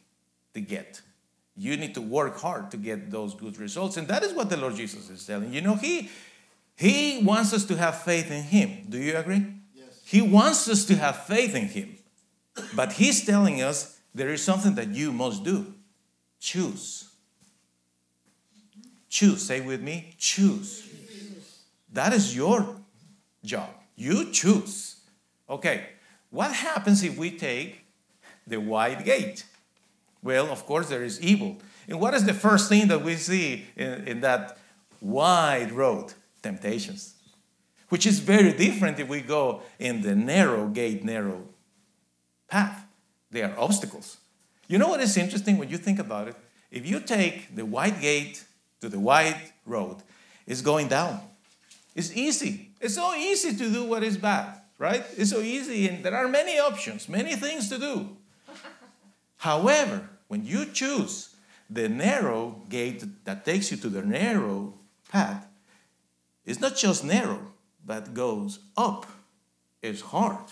to 0.53 0.61
get. 0.61 1.01
You 1.55 1.75
need 1.75 1.93
to 1.95 2.01
work 2.01 2.39
hard 2.39 2.71
to 2.71 2.77
get 2.77 3.11
those 3.11 3.33
good 3.33 3.57
results 3.57 3.97
and 3.97 4.07
that 4.07 4.23
is 4.23 4.33
what 4.33 4.49
the 4.49 4.57
lord 4.57 4.75
jesus 4.75 5.09
is 5.09 5.25
telling. 5.25 5.53
You 5.53 5.61
know 5.61 5.75
he 5.75 6.09
he 6.75 7.23
wants 7.23 7.53
us 7.53 7.65
to 7.65 7.75
have 7.75 8.03
faith 8.03 8.29
in 8.31 8.43
him. 8.43 8.85
Do 8.89 8.99
you 8.99 9.17
agree? 9.17 9.45
Yes. 9.75 10.01
he 10.05 10.21
wants 10.21 10.69
us 10.69 10.85
to 10.85 10.95
have 10.95 11.25
faith 11.25 11.55
in 11.55 11.67
him 11.67 11.97
but 12.75 12.93
he's 12.93 13.25
telling 13.25 13.61
us 13.61 13.99
there 14.13 14.29
is 14.29 14.43
something 14.43 14.75
that 14.75 14.89
you 14.89 15.11
must 15.11 15.43
do. 15.43 15.73
Choose 16.39 17.09
choose 19.17 19.41
say 19.49 19.60
with 19.62 19.82
me 19.89 19.95
choose 20.17 20.69
that 21.99 22.12
is 22.19 22.36
your 22.36 22.60
job 23.43 23.69
you 23.95 24.32
choose 24.32 24.77
okay 25.49 25.77
what 26.30 26.51
happens 26.69 27.03
if 27.10 27.13
we 27.17 27.30
take 27.47 27.71
the 28.45 28.60
wide 28.73 29.01
gate 29.13 29.39
well, 30.27 30.51
of 30.51 30.65
course, 30.65 30.89
there 30.89 31.03
is 31.03 31.21
evil. 31.21 31.58
And 31.88 31.99
what 31.99 32.13
is 32.13 32.25
the 32.25 32.34
first 32.34 32.69
thing 32.69 32.88
that 32.89 33.01
we 33.01 33.15
see 33.15 33.65
in, 33.75 34.08
in 34.08 34.21
that 34.21 34.58
wide 35.01 35.71
road? 35.71 36.13
Temptations. 36.41 37.15
Which 37.89 38.06
is 38.06 38.19
very 38.19 38.51
different 38.51 38.99
if 38.99 39.08
we 39.08 39.21
go 39.21 39.62
in 39.80 40.01
the 40.01 40.15
narrow 40.15 40.67
gate, 40.67 41.03
narrow 41.03 41.43
path. 42.49 42.86
They 43.32 43.41
are 43.41 43.53
obstacles. 43.58 44.17
You 44.67 44.77
know 44.77 44.89
what 44.89 44.99
is 44.99 45.15
interesting 45.15 45.58
when 45.58 45.69
you 45.69 45.77
think 45.77 45.99
about 45.99 46.27
it? 46.27 46.36
If 46.71 46.86
you 46.86 46.99
take 46.99 47.56
the 47.56 47.65
wide 47.65 48.01
gate 48.01 48.43
to 48.81 48.89
the 48.89 48.99
wide 48.99 49.41
road, 49.65 49.97
it's 50.45 50.61
going 50.61 50.87
down. 50.87 51.19
It's 51.95 52.15
easy. 52.15 52.69
It's 52.79 52.95
so 52.95 53.13
easy 53.15 53.55
to 53.55 53.69
do 53.69 53.83
what 53.85 54.03
is 54.03 54.17
bad, 54.17 54.61
right? 54.77 55.03
It's 55.17 55.31
so 55.31 55.41
easy, 55.41 55.87
and 55.87 56.03
there 56.03 56.15
are 56.15 56.27
many 56.27 56.59
options, 56.59 57.09
many 57.09 57.35
things 57.35 57.69
to 57.69 57.79
do. 57.79 58.09
However, 59.37 60.07
when 60.27 60.45
you 60.45 60.65
choose 60.65 61.35
the 61.69 61.89
narrow 61.89 62.61
gate 62.69 63.03
that 63.25 63.45
takes 63.45 63.71
you 63.71 63.77
to 63.77 63.89
the 63.89 64.03
narrow 64.03 64.73
path, 65.09 65.47
it's 66.45 66.61
not 66.61 66.75
just 66.75 67.03
narrow, 67.03 67.51
but 67.85 68.13
goes 68.13 68.59
up. 68.77 69.05
It's 69.81 70.01
hard. 70.01 70.45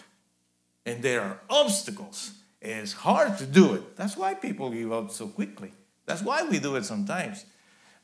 And 0.86 1.02
there 1.02 1.22
are 1.22 1.40
obstacles. 1.50 2.34
It's 2.62 2.94
hard 2.94 3.38
to 3.38 3.46
do 3.46 3.74
it. 3.76 3.96
That's 3.96 4.18
why 4.18 4.34
people 4.34 4.70
give 4.72 4.92
up 4.92 5.12
so 5.12 5.28
quickly. 5.28 5.72
That's 6.06 6.22
why 6.22 6.44
we 6.44 6.60
do 6.60 6.76
it 6.76 6.86
sometimes. 6.86 7.46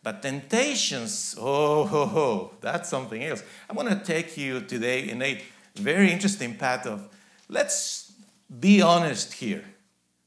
But 0.04 0.22
temptations, 0.22 1.36
oh, 1.40 1.86
ho, 1.86 2.06
ho, 2.06 2.52
that's 2.60 2.90
something 2.90 3.24
else. 3.24 3.44
I 3.70 3.74
want 3.74 3.90
to 3.90 3.96
take 3.96 4.36
you 4.36 4.62
today 4.62 5.08
in 5.08 5.22
a 5.22 5.42
very 5.76 6.12
interesting 6.12 6.56
path 6.56 6.88
of 6.88 7.08
let's 7.48 8.12
be 8.60 8.82
honest 8.82 9.34
here. 9.34 9.64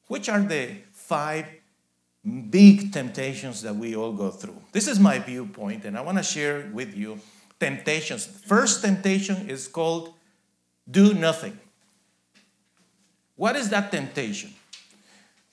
Which 0.06 0.28
are 0.28 0.40
the 0.40 0.76
five 0.92 1.46
big 2.50 2.92
temptations 2.92 3.62
that 3.62 3.74
we 3.74 3.96
all 3.96 4.12
go 4.12 4.30
through. 4.30 4.56
This 4.72 4.86
is 4.86 5.00
my 5.00 5.18
viewpoint, 5.18 5.84
and 5.84 5.96
I 5.96 6.02
want 6.02 6.18
to 6.18 6.24
share 6.24 6.70
with 6.72 6.96
you 6.96 7.20
temptations. 7.58 8.26
First 8.26 8.82
temptation 8.82 9.48
is 9.48 9.66
called 9.66 10.14
do 10.90 11.14
nothing. 11.14 11.58
What 13.36 13.56
is 13.56 13.70
that 13.70 13.90
temptation? 13.90 14.52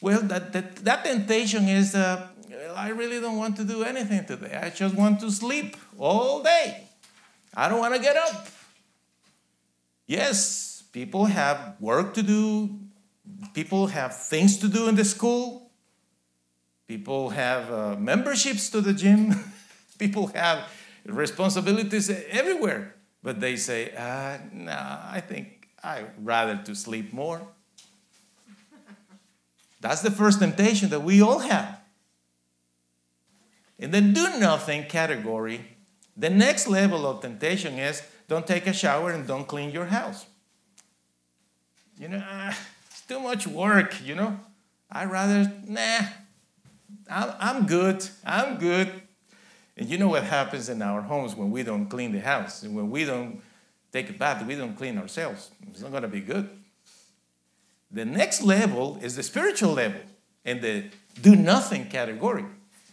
Well, 0.01 0.21
that, 0.23 0.51
that, 0.53 0.75
that 0.77 1.03
temptation 1.03 1.67
is 1.67 1.95
uh, 1.95 2.27
I 2.75 2.89
really 2.89 3.19
don't 3.19 3.37
want 3.37 3.55
to 3.57 3.63
do 3.63 3.83
anything 3.83 4.25
today. 4.25 4.59
I 4.61 4.69
just 4.69 4.95
want 4.95 5.19
to 5.21 5.31
sleep 5.31 5.77
all 5.97 6.43
day. 6.43 6.87
I 7.55 7.69
don't 7.69 7.79
want 7.79 7.95
to 7.95 8.01
get 8.01 8.15
up. 8.15 8.47
Yes, 10.07 10.83
people 10.91 11.25
have 11.25 11.75
work 11.79 12.13
to 12.15 12.23
do, 12.23 12.77
people 13.53 13.87
have 13.87 14.15
things 14.15 14.57
to 14.57 14.67
do 14.67 14.87
in 14.87 14.95
the 14.95 15.05
school. 15.05 15.71
People 16.87 17.29
have 17.29 17.71
uh, 17.71 17.95
memberships 17.95 18.69
to 18.71 18.81
the 18.81 18.93
gym. 18.93 19.33
People 19.97 20.27
have 20.27 20.67
responsibilities 21.05 22.09
everywhere. 22.09 22.95
But 23.23 23.39
they 23.39 23.55
say, 23.55 23.93
uh, 23.95 24.39
nah, 24.51 24.99
I 25.09 25.21
think 25.21 25.69
I'd 25.81 26.11
rather 26.21 26.57
to 26.65 26.75
sleep 26.75 27.13
more. 27.13 27.47
That's 29.79 30.01
the 30.01 30.11
first 30.11 30.39
temptation 30.39 30.89
that 30.89 31.01
we 31.01 31.21
all 31.21 31.39
have. 31.39 31.80
In 33.81 33.89
the 33.89 33.99
do 33.99 34.37
nothing 34.39 34.85
category, 34.85 35.65
the 36.15 36.29
next 36.29 36.67
level 36.67 37.07
of 37.07 37.21
temptation 37.21 37.79
is 37.79 38.03
don't 38.27 38.45
take 38.45 38.67
a 38.67 38.73
shower 38.73 39.09
and 39.09 39.27
don't 39.27 39.47
clean 39.47 39.71
your 39.71 39.85
house. 39.85 40.27
You 41.97 42.09
know, 42.09 42.23
uh, 42.31 42.53
it's 42.91 43.01
too 43.01 43.19
much 43.19 43.47
work, 43.47 43.95
you 44.05 44.13
know. 44.13 44.39
I'd 44.91 45.09
rather, 45.09 45.51
nah, 45.65 46.01
I'm, 47.09 47.65
good. 47.65 48.07
I'm 48.23 48.57
good. 48.57 49.01
And 49.75 49.89
you 49.89 49.97
know 49.97 50.09
what 50.09 50.25
happens 50.25 50.69
in 50.69 50.81
our 50.83 51.01
homes 51.01 51.35
when 51.35 51.49
we 51.49 51.63
don't 51.63 51.87
clean 51.87 52.11
the 52.11 52.21
house 52.21 52.61
and 52.61 52.75
when 52.75 52.91
we 52.91 53.03
don't 53.03 53.41
take 53.91 54.11
a 54.11 54.13
bath, 54.13 54.45
we 54.45 54.55
don't 54.55 54.75
clean 54.75 54.99
ourselves. 54.99 55.49
It's 55.71 55.81
not 55.81 55.89
going 55.89 56.03
to 56.03 56.07
be 56.07 56.21
good. 56.21 56.49
The 57.89 58.05
next 58.05 58.43
level 58.43 58.99
is 59.01 59.15
the 59.15 59.23
spiritual 59.23 59.73
level 59.73 60.01
in 60.45 60.61
the 60.61 60.85
do 61.19 61.35
nothing 61.35 61.89
category. 61.89 62.45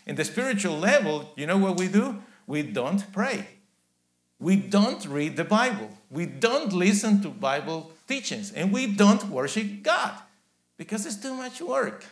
In 0.09 0.17
the 0.17 0.25
spiritual 0.25 0.79
level, 0.79 1.33
you 1.37 1.47
know 1.47 1.59
what 1.59 1.77
we 1.77 1.87
do? 1.87 2.23
We 2.47 2.63
don't 2.63 3.13
pray. 3.13 3.47
we 4.41 4.57
don't 4.57 5.05
read 5.07 5.37
the 5.37 5.45
Bible. 5.45 5.91
We 6.11 6.25
don't 6.25 6.73
listen 6.73 7.21
to 7.23 7.29
Bible 7.29 7.93
teachings. 8.07 8.53
And 8.53 8.73
we 8.73 8.87
don't 8.87 9.29
worship 9.29 9.83
God 9.83 10.13
because 10.79 11.05
it's 11.05 11.17
too 11.17 11.35
much 11.35 11.61
work. 11.61 12.05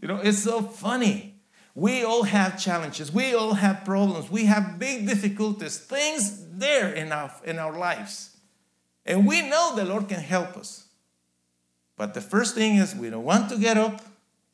You 0.00 0.08
know, 0.08 0.18
it's 0.18 0.38
so 0.38 0.62
funny. 0.62 1.34
We 1.74 2.04
all 2.04 2.24
have 2.24 2.60
challenges. 2.60 3.10
We 3.10 3.34
all 3.34 3.54
have 3.54 3.84
problems. 3.84 4.30
We 4.30 4.44
have 4.44 4.78
big 4.78 5.08
difficulties, 5.08 5.78
things 5.78 6.46
there 6.52 6.92
in 6.92 7.10
our, 7.10 7.32
in 7.44 7.58
our 7.58 7.76
lives. 7.76 8.36
And 9.06 9.26
we 9.26 9.48
know 9.48 9.74
the 9.74 9.84
Lord 9.84 10.08
can 10.08 10.20
help 10.20 10.56
us. 10.56 10.84
But 11.96 12.14
the 12.14 12.20
first 12.20 12.54
thing 12.54 12.76
is 12.76 12.94
we 12.94 13.10
don't 13.10 13.24
want 13.24 13.48
to 13.50 13.56
get 13.56 13.76
up. 13.78 14.02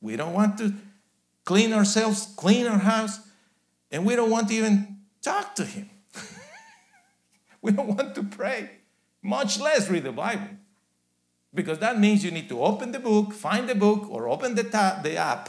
We 0.00 0.16
don't 0.16 0.32
want 0.32 0.58
to 0.58 0.72
clean 1.48 1.72
ourselves, 1.72 2.34
clean 2.36 2.66
our 2.66 2.78
house, 2.78 3.20
and 3.90 4.04
we 4.04 4.14
don't 4.14 4.28
want 4.28 4.48
to 4.48 4.54
even 4.54 4.98
talk 5.22 5.54
to 5.54 5.64
Him. 5.64 5.88
we 7.62 7.72
don't 7.72 7.96
want 7.96 8.14
to 8.16 8.22
pray, 8.22 8.68
much 9.22 9.58
less 9.58 9.88
read 9.88 10.04
the 10.04 10.12
Bible. 10.12 10.50
Because 11.54 11.78
that 11.78 11.98
means 11.98 12.22
you 12.22 12.30
need 12.30 12.50
to 12.50 12.62
open 12.62 12.92
the 12.92 12.98
book, 12.98 13.32
find 13.32 13.66
the 13.66 13.74
book, 13.74 14.10
or 14.10 14.28
open 14.28 14.56
the, 14.56 14.62
ta- 14.62 15.00
the 15.02 15.16
app, 15.16 15.48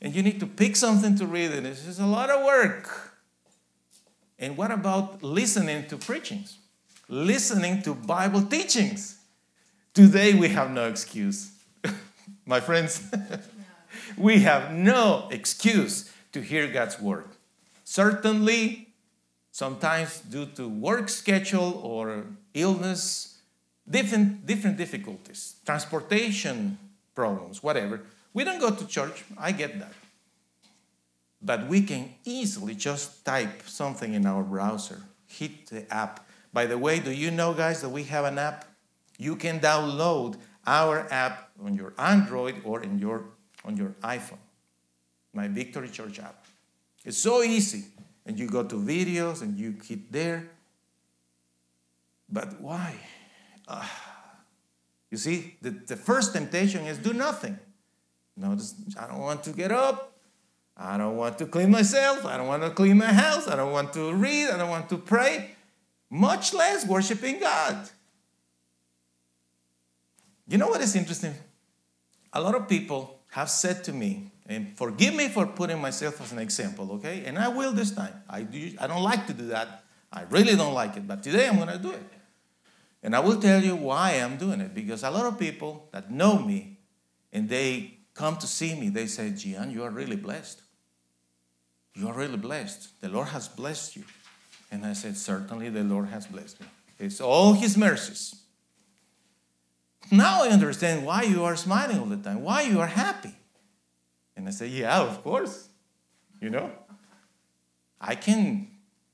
and 0.00 0.14
you 0.14 0.22
need 0.22 0.38
to 0.38 0.46
pick 0.46 0.76
something 0.76 1.16
to 1.16 1.26
read, 1.26 1.50
and 1.50 1.66
it's 1.66 1.86
just 1.86 1.98
a 1.98 2.06
lot 2.06 2.30
of 2.30 2.44
work. 2.44 3.16
And 4.38 4.56
what 4.56 4.70
about 4.70 5.24
listening 5.24 5.88
to 5.88 5.96
preachings? 5.96 6.58
Listening 7.08 7.82
to 7.82 7.94
Bible 7.94 8.42
teachings? 8.42 9.18
Today 9.92 10.34
we 10.34 10.50
have 10.50 10.70
no 10.70 10.86
excuse. 10.86 11.50
My 12.46 12.60
friends, 12.60 13.10
we 14.16 14.40
have 14.40 14.72
no 14.72 15.28
excuse 15.30 16.10
to 16.32 16.40
hear 16.40 16.66
God's 16.66 17.00
word. 17.00 17.28
Certainly, 17.84 18.88
sometimes 19.50 20.20
due 20.20 20.46
to 20.46 20.68
work 20.68 21.08
schedule 21.08 21.80
or 21.84 22.24
illness, 22.54 23.38
different, 23.88 24.46
different 24.46 24.76
difficulties, 24.76 25.56
transportation 25.64 26.78
problems, 27.14 27.62
whatever. 27.62 28.00
We 28.32 28.44
don't 28.44 28.60
go 28.60 28.70
to 28.70 28.86
church, 28.86 29.24
I 29.38 29.52
get 29.52 29.78
that. 29.78 29.92
But 31.42 31.66
we 31.66 31.82
can 31.82 32.14
easily 32.24 32.74
just 32.74 33.24
type 33.24 33.62
something 33.66 34.14
in 34.14 34.26
our 34.26 34.42
browser, 34.42 35.02
hit 35.26 35.66
the 35.66 35.92
app. 35.92 36.26
By 36.52 36.66
the 36.66 36.78
way, 36.78 37.00
do 37.00 37.10
you 37.12 37.30
know, 37.30 37.52
guys, 37.52 37.82
that 37.82 37.88
we 37.88 38.04
have 38.04 38.24
an 38.24 38.38
app? 38.38 38.64
You 39.18 39.36
can 39.36 39.60
download 39.60 40.36
our 40.66 41.06
app 41.10 41.50
on 41.62 41.74
your 41.74 41.92
Android 41.98 42.56
or 42.64 42.82
in 42.82 42.98
your, 42.98 43.24
on 43.64 43.76
your 43.76 43.94
iPhone, 44.02 44.38
my 45.32 45.48
Victory 45.48 45.88
Church 45.88 46.18
app. 46.18 46.46
It's 47.04 47.18
so 47.18 47.42
easy. 47.42 47.84
And 48.24 48.38
you 48.38 48.48
go 48.48 48.62
to 48.62 48.76
videos 48.76 49.42
and 49.42 49.58
you 49.58 49.74
hit 49.84 50.12
there. 50.12 50.48
But 52.28 52.60
why? 52.60 52.94
Uh, 53.66 53.84
you 55.10 55.18
see, 55.18 55.56
the, 55.60 55.70
the 55.70 55.96
first 55.96 56.32
temptation 56.32 56.86
is 56.86 56.98
do 56.98 57.12
nothing. 57.12 57.58
Notice, 58.36 58.74
I 58.98 59.08
don't 59.08 59.20
want 59.20 59.42
to 59.44 59.50
get 59.50 59.72
up. 59.72 60.12
I 60.76 60.96
don't 60.96 61.16
want 61.16 61.36
to 61.38 61.46
clean 61.46 61.70
myself. 61.70 62.24
I 62.24 62.36
don't 62.36 62.46
want 62.46 62.62
to 62.62 62.70
clean 62.70 62.96
my 62.96 63.12
house. 63.12 63.46
I 63.46 63.56
don't 63.56 63.72
want 63.72 63.92
to 63.94 64.12
read. 64.14 64.48
I 64.48 64.56
don't 64.56 64.70
want 64.70 64.88
to 64.88 64.96
pray, 64.96 65.50
much 66.08 66.54
less 66.54 66.86
worshiping 66.86 67.40
God. 67.40 67.88
You 70.48 70.58
know 70.58 70.68
what 70.68 70.80
is 70.80 70.96
interesting? 70.96 71.34
A 72.32 72.40
lot 72.40 72.54
of 72.54 72.68
people 72.68 73.20
have 73.32 73.48
said 73.48 73.82
to 73.84 73.94
me, 73.94 74.30
and 74.46 74.76
forgive 74.76 75.14
me 75.14 75.26
for 75.26 75.46
putting 75.46 75.80
myself 75.80 76.20
as 76.20 76.32
an 76.32 76.38
example, 76.38 76.92
okay? 76.92 77.24
And 77.24 77.38
I 77.38 77.48
will 77.48 77.72
this 77.72 77.90
time. 77.90 78.12
I, 78.28 78.42
do, 78.42 78.72
I 78.78 78.86
don't 78.86 79.02
like 79.02 79.26
to 79.28 79.32
do 79.32 79.46
that. 79.46 79.84
I 80.12 80.24
really 80.28 80.54
don't 80.54 80.74
like 80.74 80.98
it, 80.98 81.08
but 81.08 81.22
today 81.22 81.48
I'm 81.48 81.56
going 81.56 81.68
to 81.68 81.78
do 81.78 81.92
it. 81.92 82.02
And 83.02 83.16
I 83.16 83.20
will 83.20 83.40
tell 83.40 83.62
you 83.62 83.74
why 83.74 84.12
I'm 84.12 84.36
doing 84.36 84.60
it. 84.60 84.74
Because 84.74 85.02
a 85.02 85.10
lot 85.10 85.24
of 85.24 85.38
people 85.38 85.88
that 85.92 86.10
know 86.10 86.38
me 86.40 86.76
and 87.32 87.48
they 87.48 88.00
come 88.12 88.36
to 88.36 88.46
see 88.46 88.78
me, 88.78 88.90
they 88.90 89.06
say, 89.06 89.30
Gian, 89.30 89.70
you 89.70 89.82
are 89.82 89.90
really 89.90 90.16
blessed. 90.16 90.60
You 91.94 92.08
are 92.08 92.14
really 92.14 92.36
blessed. 92.36 93.00
The 93.00 93.08
Lord 93.08 93.28
has 93.28 93.48
blessed 93.48 93.96
you. 93.96 94.04
And 94.70 94.84
I 94.84 94.92
said, 94.92 95.16
Certainly 95.16 95.70
the 95.70 95.84
Lord 95.84 96.08
has 96.08 96.26
blessed 96.26 96.60
me. 96.60 96.66
It's 96.98 97.20
all 97.20 97.54
His 97.54 97.78
mercies. 97.78 98.42
Now 100.12 100.44
I 100.44 100.48
understand 100.48 101.06
why 101.06 101.22
you 101.22 101.42
are 101.42 101.56
smiling 101.56 101.98
all 101.98 102.04
the 102.04 102.18
time, 102.18 102.42
why 102.42 102.60
you 102.62 102.78
are 102.80 102.86
happy. 102.86 103.34
And 104.36 104.46
I 104.46 104.50
say, 104.50 104.66
Yeah, 104.66 105.00
of 105.00 105.24
course. 105.24 105.70
You 106.38 106.50
know, 106.50 106.70
I 107.98 108.14
can 108.14 108.68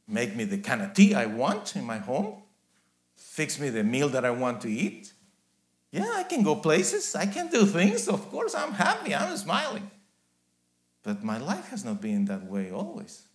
make 0.09 0.35
me 0.35 0.43
the 0.43 0.59
kind 0.59 0.83
of 0.83 0.95
tea 0.95 1.15
I 1.15 1.27
want 1.27 1.77
in 1.77 1.85
my 1.85 1.99
home, 1.99 2.43
fix 3.15 3.61
me 3.61 3.69
the 3.69 3.85
meal 3.85 4.09
that 4.09 4.25
I 4.25 4.33
want 4.33 4.61
to 4.63 4.69
eat. 4.69 5.13
Yeah, 5.93 6.11
I 6.17 6.25
can 6.25 6.43
go 6.43 6.57
places, 6.57 7.15
I 7.15 7.27
can 7.27 7.49
do 7.49 7.65
things. 7.65 8.09
Of 8.09 8.29
course, 8.31 8.57
I'm 8.57 8.73
happy, 8.73 9.15
I'm 9.15 9.37
smiling. 9.37 9.91
But 11.05 11.23
my 11.23 11.39
life 11.39 11.69
has 11.69 11.85
not 11.85 12.01
been 12.01 12.25
that 12.25 12.45
way 12.45 12.73
always. 12.73 13.29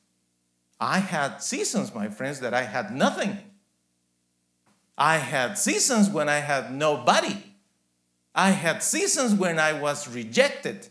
I 0.82 1.00
had 1.00 1.42
seasons, 1.42 1.96
my 1.96 2.10
friends, 2.10 2.42
that 2.42 2.54
I 2.54 2.64
had 2.64 2.94
nothing. 2.94 3.38
I 4.98 5.18
had 5.18 5.58
seasons 5.58 6.10
when 6.10 6.28
I 6.28 6.40
had 6.40 6.74
nobody. 6.74 7.53
I 8.36 8.52
had 8.52 8.82
seasons 8.82 9.34
when 9.34 9.60
I 9.60 9.74
was 9.74 10.08
rejected. 10.08 10.88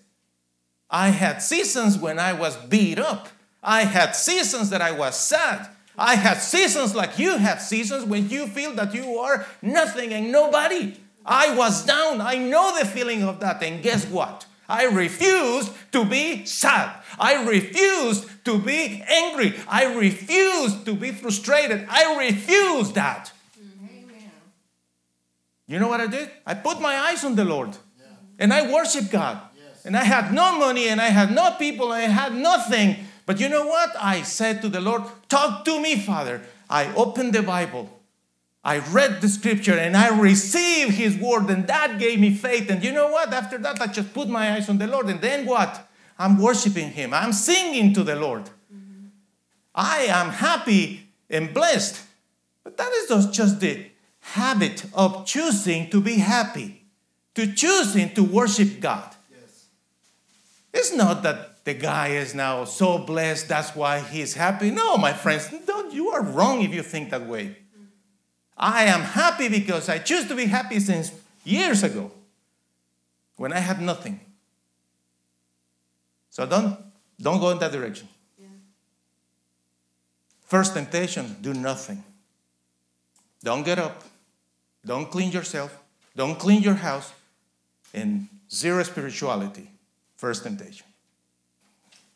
I 0.89 1.09
had 1.09 1.43
seasons 1.43 1.99
when 1.99 2.19
I 2.19 2.33
was 2.33 2.57
beat 2.57 2.99
up. 2.99 3.29
I 3.63 3.85
had 3.85 4.15
seasons 4.15 4.71
that 4.71 4.83
I 4.83 4.93
was 4.93 5.17
sad. 5.19 5.69
I 5.97 6.17
had 6.17 6.39
seasons 6.39 6.95
like 6.95 7.19
you 7.19 7.37
have 7.37 7.61
seasons 7.61 8.05
when 8.05 8.29
you 8.29 8.47
feel 8.47 8.75
that 8.75 8.95
you 8.95 9.19
are 9.19 9.47
nothing 9.61 10.13
and 10.13 10.33
nobody. 10.33 10.97
I 11.25 11.55
was 11.55 11.85
down. 11.85 12.21
I 12.21 12.37
know 12.37 12.79
the 12.79 12.85
feeling 12.85 13.23
of 13.23 13.41
that. 13.41 13.63
And 13.63 13.83
guess 13.83 14.07
what? 14.07 14.47
I 14.69 14.85
refused 14.85 15.73
to 15.93 16.05
be 16.05 16.45
sad. 16.45 17.03
I 17.19 17.45
refused 17.45 18.45
to 18.45 18.59
be 18.59 19.03
angry. 19.07 19.55
I 19.69 19.95
refused 19.95 20.87
to 20.87 20.95
be 20.95 21.11
frustrated. 21.13 21.87
I 21.89 22.17
refused 22.19 22.95
that. 22.95 23.33
You 25.73 25.79
know 25.79 25.89
what 25.89 26.03
I 26.03 26.07
did? 26.07 26.31
I 26.47 26.53
put 26.53 26.83
my 26.83 26.95
eyes 26.95 27.25
on 27.25 27.35
the 27.35 27.47
Lord 27.47 27.71
and 28.39 28.53
I 28.53 28.71
worship 28.71 29.11
God. 29.11 29.41
And 29.87 29.97
I 29.97 30.05
had 30.05 30.33
no 30.33 30.59
money 30.59 30.89
and 30.89 31.01
I 31.01 31.07
had 31.07 31.35
no 31.35 31.57
people 31.59 31.95
and 31.95 32.13
I 32.13 32.15
had 32.15 32.35
nothing. 32.35 32.97
But 33.25 33.41
you 33.41 33.49
know 33.49 33.67
what? 33.67 33.91
I 33.99 34.21
said 34.21 34.61
to 34.61 34.69
the 34.69 34.83
Lord, 34.83 35.03
Talk 35.31 35.65
to 35.65 35.81
me, 35.81 35.97
Father. 35.97 36.43
I 36.69 36.95
opened 36.95 37.33
the 37.33 37.43
Bible. 37.43 37.89
I 38.63 38.81
read 38.81 39.23
the 39.23 39.31
scripture 39.31 39.79
and 39.79 39.97
I 39.97 40.17
received 40.21 40.93
his 40.93 41.17
word, 41.17 41.49
and 41.49 41.67
that 41.67 41.99
gave 41.99 42.21
me 42.21 42.35
faith. 42.35 42.71
And 42.71 42.85
you 42.85 42.93
know 42.93 43.11
what? 43.11 43.33
After 43.33 43.59
that, 43.59 43.81
I 43.81 43.87
just 43.87 44.13
put 44.13 44.29
my 44.29 44.53
eyes 44.53 44.69
on 44.69 44.77
the 44.77 44.87
Lord. 44.87 45.07
And 45.07 45.21
then 45.21 45.47
what? 45.47 45.89
I'm 46.19 46.39
worshiping 46.39 46.91
him. 46.91 47.15
I'm 47.15 47.33
singing 47.33 47.95
to 47.95 48.05
the 48.05 48.15
Lord. 48.15 48.45
Mm-hmm. 48.73 49.07
I 49.75 50.03
am 50.03 50.31
happy 50.31 51.09
and 51.31 51.53
blessed. 51.53 52.01
But 52.63 52.77
that 52.77 52.93
is 52.93 53.27
just 53.29 53.59
the 53.59 53.87
habit 54.23 54.87
of 54.95 55.27
choosing 55.27 55.91
to 55.91 56.01
be 56.01 56.17
happy, 56.17 56.85
to 57.35 57.53
choosing 57.53 58.15
to 58.15 58.23
worship 58.23 58.81
God. 58.81 59.15
It's 60.73 60.95
not 60.95 61.23
that 61.23 61.65
the 61.65 61.75
guy 61.75 62.09
is 62.09 62.35
now 62.35 62.65
so 62.65 62.99
blessed, 62.99 63.49
that's 63.49 63.77
why 63.77 64.01
he's 64.01 64.35
happy. 64.35 64.71
No, 64.71 64.97
my 64.97 65.13
friends, 65.13 65.53
don't, 65.67 65.93
you 65.93 66.09
are 66.09 66.23
wrong 66.23 66.63
if 66.63 66.73
you 66.75 66.83
think 66.83 67.11
that 67.11 67.27
way. 67.27 67.57
I 68.57 68.85
am 68.85 69.03
happy 69.03 69.49
because 69.49 69.89
I 69.89 69.99
choose 69.99 70.27
to 70.29 70.35
be 70.35 70.47
happy 70.47 70.81
since 70.81 71.13
years 71.45 71.83
ago 71.83 72.11
when 73.37 73.53
I 73.53 73.59
had 73.59 73.81
nothing. 73.81 74.21
So 76.31 76.47
don't, 76.47 76.79
don't 77.21 77.39
go 77.41 77.51
in 77.51 77.59
that 77.59 77.73
direction. 77.73 78.09
First 80.45 80.75
temptation 80.75 81.37
do 81.41 81.55
nothing. 81.55 82.05
Don't 83.43 83.63
get 83.63 83.79
up. 83.79 84.05
Don't 84.85 85.11
clean 85.11 85.31
yourself. 85.31 85.79
Don't 86.17 86.39
clean 86.39 86.63
your 86.63 86.75
house. 86.75 87.13
And 87.95 88.29
zero 88.51 88.83
spirituality. 88.83 89.71
First 90.17 90.45
temptation. 90.45 90.87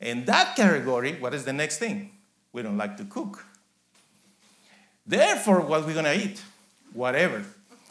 In 0.01 0.25
that 0.27 0.57
category, 0.57 1.14
what 1.19 1.35
is 1.35 1.45
the 1.45 1.53
next 1.53 1.79
thing? 1.79 2.11
We 2.53 2.62
don't 2.62 2.77
like 2.77 2.97
to 2.99 3.05
cook. 3.05 3.45
Therefore, 5.07 5.61
what 5.61 5.87
we're 5.87 5.95
gonna 5.95 6.12
eat? 6.12 6.43
Whatever. 6.93 7.45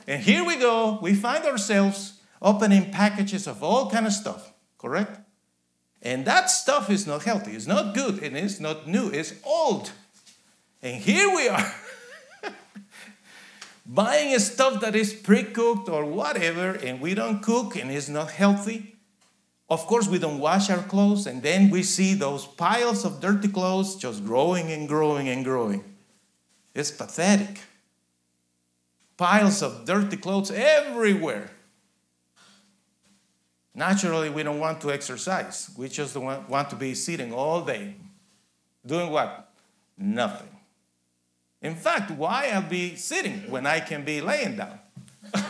And 0.08 0.22
here 0.22 0.44
we 0.46 0.58
go, 0.58 1.00
we 1.02 1.16
find 1.16 1.46
ourselves 1.46 2.14
opening 2.42 2.92
packages 2.92 3.48
of 3.48 3.64
all 3.64 3.90
kind 3.90 4.06
of 4.06 4.14
stuff, 4.14 4.54
correct? 4.78 5.20
And 6.02 6.26
that 6.26 6.52
stuff 6.52 6.90
is 6.90 7.08
not 7.08 7.24
healthy, 7.24 7.54
it's 7.54 7.66
not 7.66 7.96
good, 7.96 8.22
and 8.22 8.38
it's 8.38 8.60
not 8.60 8.88
new, 8.88 9.10
it's 9.10 9.34
old. 9.44 9.92
And 10.84 11.02
here 11.02 11.30
we 11.36 11.48
are. 11.48 11.74
Buying 13.86 14.38
stuff 14.40 14.82
that 14.82 14.96
is 14.96 15.14
pre-cooked 15.14 15.90
or 15.90 16.06
whatever, 16.06 16.72
and 16.72 17.00
we 17.00 17.14
don't 17.14 17.42
cook 17.42 17.76
and 17.76 17.92
it's 17.92 18.10
not 18.10 18.32
healthy. 18.32 18.96
Of 19.70 19.86
course, 19.88 20.08
we 20.08 20.20
don't 20.20 20.40
wash 20.40 20.70
our 20.70 20.84
clothes, 20.84 21.26
and 21.26 21.42
then 21.42 21.70
we 21.72 21.82
see 21.82 22.14
those 22.14 22.46
piles 22.46 23.04
of 23.04 23.20
dirty 23.20 23.48
clothes 23.48 23.96
just 23.96 24.24
growing 24.24 24.72
and 24.72 24.88
growing 24.88 25.28
and 25.28 25.44
growing. 25.44 25.84
It's 26.74 26.92
pathetic. 26.92 27.62
Piles 29.18 29.64
of 29.64 29.86
dirty 29.86 30.18
clothes 30.18 30.52
everywhere. 30.52 31.50
Naturally, 33.74 34.30
we 34.30 34.44
don't 34.44 34.60
want 34.60 34.82
to 34.82 34.92
exercise. 34.92 35.70
We 35.78 35.90
just 35.90 36.16
want 36.16 36.70
to 36.70 36.76
be 36.76 36.94
sitting 36.96 37.34
all 37.34 37.62
day. 37.62 37.96
Doing 38.86 39.10
what? 39.10 39.52
Nothing. 39.98 40.55
In 41.66 41.76
fact, 41.76 42.12
why 42.12 42.52
I'll 42.54 42.62
be 42.62 42.96
sitting 42.96 43.50
when 43.50 43.66
I 43.66 43.80
can 43.80 44.06
be 44.06 44.22
laying 44.22 44.58
down? 44.58 44.78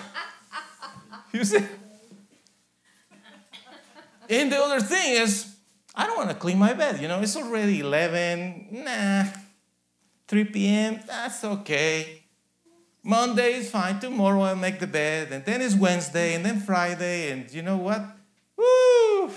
you 1.34 1.44
see? 1.44 1.60
And 4.30 4.50
the 4.50 4.58
other 4.58 4.80
thing 4.80 5.16
is, 5.22 5.58
I 5.94 6.08
don't 6.08 6.16
want 6.16 6.30
to 6.30 6.36
clean 6.36 6.58
my 6.58 6.72
bed. 6.72 7.02
You 7.02 7.10
know, 7.10 7.20
it's 7.20 7.36
already 7.36 7.82
11. 7.82 8.68
Nah. 8.72 9.26
3 10.30 10.46
p.m. 10.46 11.02
That's 11.06 11.44
okay. 11.44 12.24
Monday 13.04 13.56
is 13.56 13.70
fine. 13.70 14.00
Tomorrow 14.00 14.44
I'll 14.44 14.56
make 14.56 14.80
the 14.80 14.88
bed. 14.88 15.34
And 15.34 15.44
then 15.44 15.62
it's 15.62 15.76
Wednesday 15.76 16.34
and 16.34 16.46
then 16.46 16.62
Friday. 16.62 17.30
And 17.32 17.52
you 17.52 17.62
know 17.62 17.78
what? 17.78 18.02
Woo! 18.56 19.32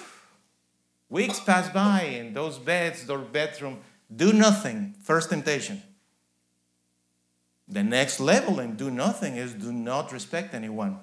Weeks 1.08 1.40
pass 1.40 1.68
by 1.70 2.02
and 2.02 2.36
those 2.36 2.56
beds, 2.56 3.10
or 3.10 3.18
bedroom, 3.18 3.80
do 4.14 4.32
nothing. 4.32 4.94
First 5.02 5.30
temptation. 5.30 5.82
The 7.68 7.82
next 7.82 8.18
level 8.18 8.60
in 8.60 8.76
do 8.76 8.90
nothing 8.90 9.36
is 9.36 9.52
do 9.52 9.72
not 9.72 10.10
respect 10.12 10.54
anyone. 10.54 10.98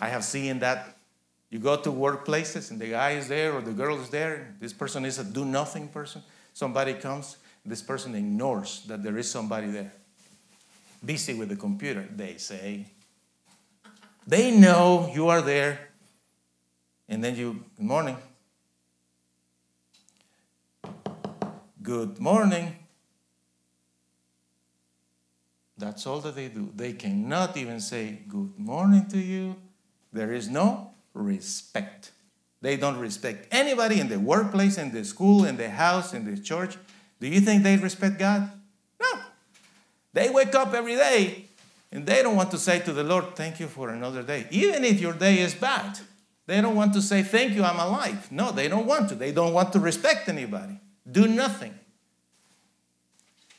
I 0.00 0.08
have 0.08 0.24
seen 0.24 0.60
that 0.60 0.96
you 1.50 1.58
go 1.58 1.76
to 1.76 1.90
workplaces 1.90 2.70
and 2.70 2.80
the 2.80 2.88
guy 2.88 3.10
is 3.10 3.28
there 3.28 3.52
or 3.52 3.60
the 3.60 3.72
girl 3.72 4.00
is 4.00 4.08
there. 4.08 4.54
This 4.58 4.72
person 4.72 5.04
is 5.04 5.18
a 5.18 5.24
do 5.24 5.44
nothing 5.44 5.88
person. 5.88 6.22
Somebody 6.54 6.94
comes, 6.94 7.36
this 7.66 7.82
person 7.82 8.14
ignores 8.14 8.82
that 8.86 9.02
there 9.02 9.18
is 9.18 9.30
somebody 9.30 9.66
there. 9.68 9.92
Busy 11.04 11.34
with 11.34 11.48
the 11.48 11.56
computer, 11.56 12.06
they 12.14 12.36
say. 12.36 12.86
They 14.26 14.50
know 14.50 15.10
you 15.12 15.28
are 15.28 15.42
there. 15.42 15.88
And 17.08 17.22
then 17.22 17.36
you, 17.36 17.64
good 17.76 17.86
morning. 17.86 18.16
Good 21.82 22.18
morning. 22.18 22.76
That's 25.80 26.06
all 26.06 26.20
that 26.20 26.36
they 26.36 26.48
do. 26.48 26.70
They 26.76 26.92
cannot 26.92 27.56
even 27.56 27.80
say 27.80 28.20
good 28.28 28.58
morning 28.58 29.06
to 29.08 29.18
you. 29.18 29.56
There 30.12 30.32
is 30.32 30.48
no 30.50 30.90
respect. 31.14 32.12
They 32.60 32.76
don't 32.76 32.98
respect 32.98 33.48
anybody 33.50 33.98
in 33.98 34.08
the 34.08 34.20
workplace, 34.20 34.76
in 34.76 34.92
the 34.92 35.04
school, 35.04 35.46
in 35.46 35.56
the 35.56 35.70
house, 35.70 36.12
in 36.12 36.30
the 36.32 36.40
church. 36.40 36.76
Do 37.18 37.28
you 37.28 37.40
think 37.40 37.62
they 37.62 37.78
respect 37.78 38.18
God? 38.18 38.50
No. 39.00 39.20
They 40.12 40.28
wake 40.28 40.54
up 40.54 40.74
every 40.74 40.96
day 40.96 41.46
and 41.90 42.04
they 42.04 42.22
don't 42.22 42.36
want 42.36 42.50
to 42.50 42.58
say 42.58 42.80
to 42.80 42.92
the 42.92 43.02
Lord, 43.02 43.34
Thank 43.34 43.58
you 43.58 43.66
for 43.66 43.88
another 43.88 44.22
day. 44.22 44.46
Even 44.50 44.84
if 44.84 45.00
your 45.00 45.14
day 45.14 45.38
is 45.38 45.54
bad, 45.54 45.98
they 46.46 46.60
don't 46.60 46.76
want 46.76 46.92
to 46.92 47.00
say, 47.00 47.22
Thank 47.22 47.54
you, 47.54 47.64
I'm 47.64 47.80
alive. 47.80 48.30
No, 48.30 48.52
they 48.52 48.68
don't 48.68 48.86
want 48.86 49.08
to. 49.08 49.14
They 49.14 49.32
don't 49.32 49.54
want 49.54 49.72
to 49.72 49.80
respect 49.80 50.28
anybody. 50.28 50.78
Do 51.10 51.26
nothing. 51.26 51.74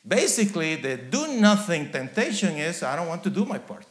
Basically, 0.08 0.76
the 0.76 0.98
do 0.98 1.40
nothing 1.40 1.92
temptation 1.92 2.56
is 2.56 2.82
I 2.82 2.96
don't 2.96 3.08
want 3.08 3.24
to 3.24 3.30
do 3.30 3.46
my 3.46 3.60
part. 3.60 3.86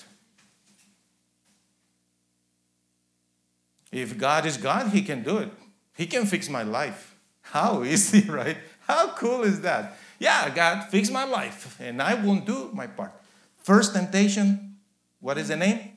If 3.93 4.19
God 4.19 4.47
is 4.47 4.57
God, 4.57 4.89
He 4.89 5.03
can 5.03 5.23
do 5.23 5.39
it. 5.39 5.51
He 5.97 6.07
can 6.07 6.27
fix 6.27 6.49
my 6.49 6.63
life. 6.63 7.15
How 7.43 7.85
easy, 7.85 8.29
right? 8.29 8.57
How 8.87 9.13
cool 9.15 9.43
is 9.43 9.61
that? 9.61 9.97
Yeah, 10.19 10.51
God, 10.51 10.89
fix 10.91 11.11
my 11.11 11.25
life, 11.25 11.79
and 11.81 12.03
I 12.03 12.15
won't 12.15 12.45
do 12.45 12.71
my 12.75 12.87
part. 12.87 13.13
First 13.57 13.95
temptation, 13.95 14.77
what 15.21 15.39
is 15.39 15.49
the 15.49 15.57
name? 15.57 15.97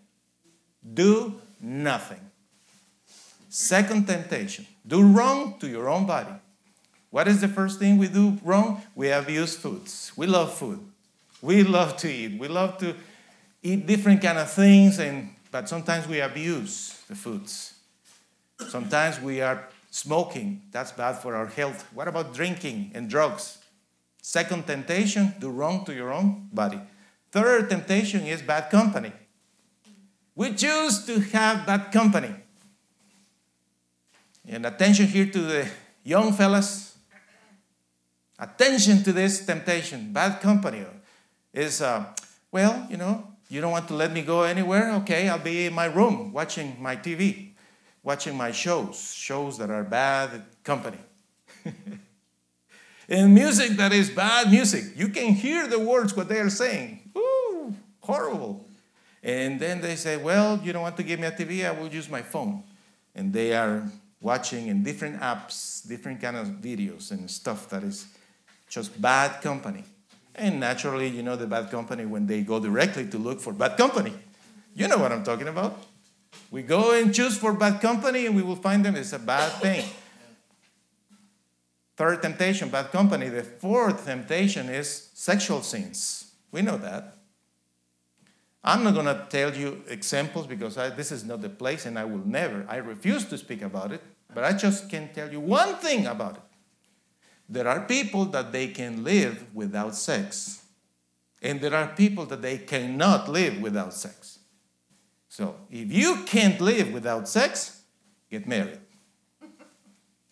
Do 0.93 1.41
nothing. 1.59 2.19
Second 3.49 4.07
temptation, 4.07 4.65
do 4.85 5.01
wrong 5.01 5.59
to 5.59 5.67
your 5.67 5.89
own 5.89 6.05
body. 6.05 6.33
What 7.13 7.27
is 7.27 7.41
the 7.41 7.47
first 7.47 7.77
thing 7.77 7.99
we 7.99 8.07
do 8.07 8.39
wrong? 8.43 8.81
We 8.95 9.11
abuse 9.11 9.55
foods. 9.55 10.11
We 10.17 10.25
love 10.25 10.51
food. 10.51 10.79
We 11.43 11.61
love 11.61 11.95
to 11.97 12.11
eat. 12.11 12.39
We 12.39 12.47
love 12.47 12.79
to 12.79 12.95
eat 13.61 13.85
different 13.85 14.19
kind 14.19 14.39
of 14.39 14.49
things, 14.49 14.97
and 14.97 15.29
but 15.51 15.69
sometimes 15.69 16.07
we 16.07 16.21
abuse 16.21 16.99
the 17.07 17.13
foods. 17.13 17.75
Sometimes 18.67 19.21
we 19.21 19.41
are 19.41 19.69
smoking. 19.91 20.63
That's 20.71 20.91
bad 20.91 21.19
for 21.19 21.35
our 21.35 21.45
health. 21.45 21.85
What 21.93 22.07
about 22.07 22.33
drinking 22.33 22.93
and 22.95 23.07
drugs? 23.07 23.59
Second 24.23 24.65
temptation, 24.65 25.35
do 25.39 25.51
wrong 25.51 25.85
to 25.85 25.93
your 25.93 26.11
own 26.11 26.49
body. 26.51 26.81
Third 27.31 27.69
temptation 27.69 28.25
is 28.25 28.41
bad 28.41 28.71
company. 28.71 29.13
We 30.33 30.55
choose 30.55 31.05
to 31.05 31.19
have 31.19 31.67
bad 31.67 31.91
company. 31.91 32.33
And 34.49 34.65
attention 34.65 35.05
here 35.05 35.27
to 35.27 35.39
the 35.39 35.67
young 36.03 36.33
fellas. 36.33 36.92
Attention 38.43 39.01
to 39.03 39.13
this 39.13 39.45
temptation. 39.45 40.11
Bad 40.11 40.41
company 40.41 40.83
is, 41.53 41.81
uh, 41.81 42.03
well, 42.51 42.85
you 42.89 42.97
know, 42.97 43.25
you 43.47 43.61
don't 43.61 43.71
want 43.71 43.87
to 43.87 43.93
let 43.93 44.11
me 44.11 44.21
go 44.21 44.43
anywhere? 44.43 44.91
Okay, 44.95 45.29
I'll 45.29 45.39
be 45.39 45.67
in 45.67 45.73
my 45.73 45.85
room 45.85 46.33
watching 46.33 46.75
my 46.77 46.97
TV, 46.97 47.51
watching 48.03 48.35
my 48.35 48.51
shows, 48.51 49.13
shows 49.13 49.57
that 49.59 49.69
are 49.69 49.85
bad 49.85 50.43
company. 50.61 50.97
in 53.07 53.33
music 53.33 53.77
that 53.77 53.93
is 53.93 54.09
bad 54.09 54.51
music. 54.51 54.91
You 54.97 55.07
can 55.07 55.33
hear 55.33 55.65
the 55.65 55.79
words, 55.79 56.13
what 56.13 56.27
they 56.27 56.39
are 56.39 56.49
saying. 56.49 57.11
Ooh, 57.17 57.73
horrible. 58.01 58.65
And 59.23 59.57
then 59.57 59.79
they 59.79 59.95
say, 59.95 60.17
well, 60.17 60.59
you 60.61 60.73
don't 60.73 60.81
want 60.81 60.97
to 60.97 61.03
give 61.03 61.17
me 61.17 61.27
a 61.27 61.31
TV, 61.31 61.65
I 61.65 61.71
will 61.71 61.87
use 61.87 62.09
my 62.09 62.21
phone. 62.21 62.63
And 63.15 63.31
they 63.31 63.53
are 63.53 63.89
watching 64.19 64.67
in 64.67 64.83
different 64.83 65.21
apps, 65.21 65.87
different 65.87 66.19
kind 66.19 66.35
of 66.35 66.47
videos 66.47 67.11
and 67.11 67.31
stuff 67.31 67.69
that 67.69 67.83
is 67.83 68.05
just 68.73 68.99
bad 68.99 69.39
company. 69.41 69.83
And 70.33 70.59
naturally, 70.59 71.07
you 71.07 71.21
know 71.21 71.35
the 71.35 71.45
bad 71.45 71.69
company 71.69 72.05
when 72.05 72.25
they 72.25 72.41
go 72.41 72.59
directly 72.59 73.07
to 73.09 73.19
look 73.19 73.39
for 73.39 73.53
bad 73.53 73.77
company. 73.77 74.13
You 74.73 74.87
know 74.87 74.97
what 74.97 75.11
I'm 75.11 75.23
talking 75.23 75.47
about. 75.47 75.77
We 76.49 76.63
go 76.63 76.99
and 76.99 77.13
choose 77.13 77.37
for 77.37 77.53
bad 77.53 77.81
company 77.81 78.25
and 78.25 78.35
we 78.35 78.41
will 78.41 78.55
find 78.55 78.83
them. 78.83 78.95
It's 78.95 79.13
a 79.13 79.19
bad 79.19 79.51
thing. 79.61 79.85
Third 81.95 82.23
temptation, 82.23 82.69
bad 82.69 82.91
company. 82.91 83.29
The 83.29 83.43
fourth 83.43 84.05
temptation 84.05 84.69
is 84.69 85.09
sexual 85.13 85.61
sins. 85.61 86.31
We 86.51 86.63
know 86.63 86.77
that. 86.77 87.17
I'm 88.63 88.83
not 88.83 88.95
going 88.95 89.05
to 89.05 89.27
tell 89.29 89.53
you 89.55 89.83
examples 89.87 90.47
because 90.47 90.79
I, 90.79 90.89
this 90.89 91.11
is 91.11 91.23
not 91.23 91.43
the 91.43 91.49
place 91.49 91.85
and 91.85 91.99
I 91.99 92.05
will 92.05 92.25
never, 92.25 92.65
I 92.67 92.77
refuse 92.77 93.25
to 93.25 93.37
speak 93.37 93.61
about 93.61 93.91
it, 93.91 94.01
but 94.33 94.43
I 94.43 94.53
just 94.53 94.89
can 94.89 95.13
tell 95.13 95.31
you 95.31 95.41
one 95.41 95.75
thing 95.75 96.07
about 96.07 96.37
it. 96.37 96.52
There 97.49 97.67
are 97.67 97.81
people 97.81 98.25
that 98.25 98.51
they 98.51 98.67
can 98.69 99.03
live 99.03 99.53
without 99.53 99.95
sex, 99.95 100.63
and 101.41 101.59
there 101.61 101.75
are 101.75 101.87
people 101.87 102.25
that 102.27 102.41
they 102.41 102.57
cannot 102.57 103.29
live 103.29 103.61
without 103.61 103.93
sex. 103.93 104.39
So 105.29 105.55
if 105.69 105.91
you 105.91 106.23
can't 106.25 106.61
live 106.61 106.93
without 106.93 107.27
sex, 107.27 107.81
get 108.29 108.47
married. 108.47 108.79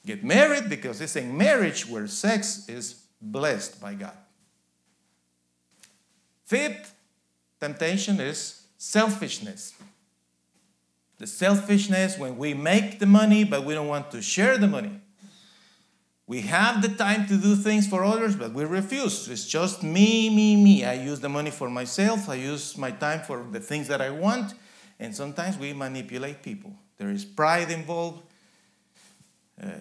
Get 0.06 0.24
married 0.24 0.70
because 0.70 1.02
it's 1.02 1.16
a 1.16 1.24
marriage 1.24 1.88
where 1.88 2.08
sex 2.08 2.68
is 2.68 3.04
blessed 3.22 3.80
by 3.80 3.94
God. 3.94 4.18
Fifth 6.46 6.94
temptation 7.60 8.20
is 8.20 8.64
selfishness. 8.78 9.74
The 11.18 11.28
selfishness 11.28 12.18
when 12.18 12.38
we 12.38 12.54
make 12.54 13.00
the 13.00 13.06
money, 13.06 13.44
but 13.44 13.64
we 13.64 13.74
don't 13.74 13.88
want 13.88 14.12
to 14.12 14.22
share 14.22 14.58
the 14.58 14.68
money. 14.68 15.00
We 16.32 16.40
have 16.44 16.82
the 16.82 16.88
time 16.88 17.28
to 17.28 17.36
do 17.36 17.58
things 17.58 17.90
for 17.90 18.06
others, 18.06 18.38
but 18.38 18.54
we 18.54 18.64
refuse. 18.64 19.28
It's 19.28 19.46
just 19.46 19.84
me, 19.84 20.30
me, 20.30 20.56
me. 20.56 20.86
I 20.86 20.94
use 20.94 21.20
the 21.20 21.28
money 21.28 21.52
for 21.52 21.70
myself. 21.70 22.30
I 22.30 22.36
use 22.36 22.78
my 22.78 22.92
time 22.92 23.20
for 23.24 23.46
the 23.52 23.60
things 23.60 23.90
that 23.90 24.00
I 24.00 24.12
want. 24.12 24.54
And 24.98 25.14
sometimes 25.14 25.58
we 25.58 25.74
manipulate 25.74 26.42
people. 26.42 26.74
There 26.98 27.10
is 27.10 27.26
pride 27.26 27.70
involved, 27.70 28.24
uh, 29.62 29.72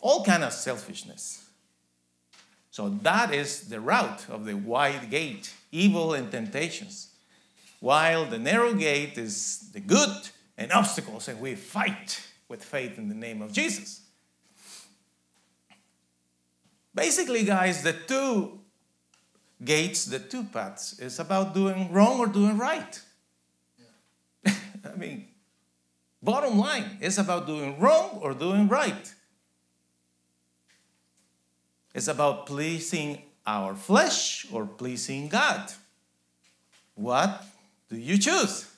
all 0.00 0.22
kind 0.22 0.44
of 0.44 0.52
selfishness. 0.52 1.44
So 2.70 2.88
that 3.02 3.34
is 3.34 3.62
the 3.62 3.80
route 3.80 4.30
of 4.30 4.44
the 4.44 4.54
wide 4.54 5.10
gate, 5.10 5.52
evil 5.72 6.14
and 6.14 6.30
temptations. 6.30 7.08
While 7.80 8.26
the 8.26 8.38
narrow 8.38 8.74
gate 8.74 9.18
is 9.18 9.70
the 9.72 9.80
good 9.80 10.28
and 10.56 10.70
obstacles, 10.70 11.26
and 11.26 11.40
we 11.40 11.56
fight 11.56 12.20
with 12.48 12.62
faith 12.62 12.96
in 12.96 13.08
the 13.08 13.16
name 13.16 13.42
of 13.42 13.52
Jesus. 13.52 14.02
Basically, 16.96 17.44
guys, 17.44 17.82
the 17.82 17.92
two 17.92 18.58
gates, 19.62 20.06
the 20.06 20.18
two 20.18 20.44
paths, 20.44 20.98
is 20.98 21.20
about 21.20 21.54
doing 21.54 21.92
wrong 21.92 22.18
or 22.18 22.26
doing 22.26 22.56
right. 22.58 23.00
I 24.46 24.96
mean, 24.96 25.28
bottom 26.22 26.58
line, 26.58 26.96
it's 27.00 27.18
about 27.18 27.46
doing 27.46 27.78
wrong 27.78 28.18
or 28.22 28.32
doing 28.32 28.66
right. 28.66 29.14
It's 31.94 32.08
about 32.08 32.46
pleasing 32.46 33.22
our 33.46 33.74
flesh 33.74 34.46
or 34.50 34.66
pleasing 34.66 35.28
God? 35.28 35.70
What 36.94 37.44
do 37.88 37.96
you 37.96 38.18
choose? 38.18 38.70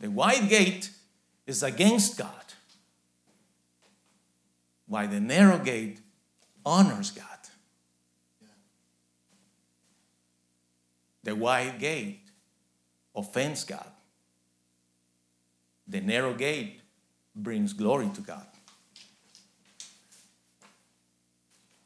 The 0.00 0.08
wide 0.10 0.48
gate 0.48 0.90
is 1.46 1.62
against 1.64 2.16
God, 2.16 2.47
while 4.88 5.06
the 5.06 5.20
narrow 5.20 5.58
gate 5.58 6.00
honors 6.64 7.10
God. 7.10 7.24
The 11.22 11.36
wide 11.36 11.78
gate 11.78 12.22
offends 13.14 13.64
God. 13.64 13.90
The 15.86 16.00
narrow 16.00 16.34
gate 16.34 16.80
brings 17.36 17.72
glory 17.72 18.08
to 18.14 18.20
God. 18.20 18.46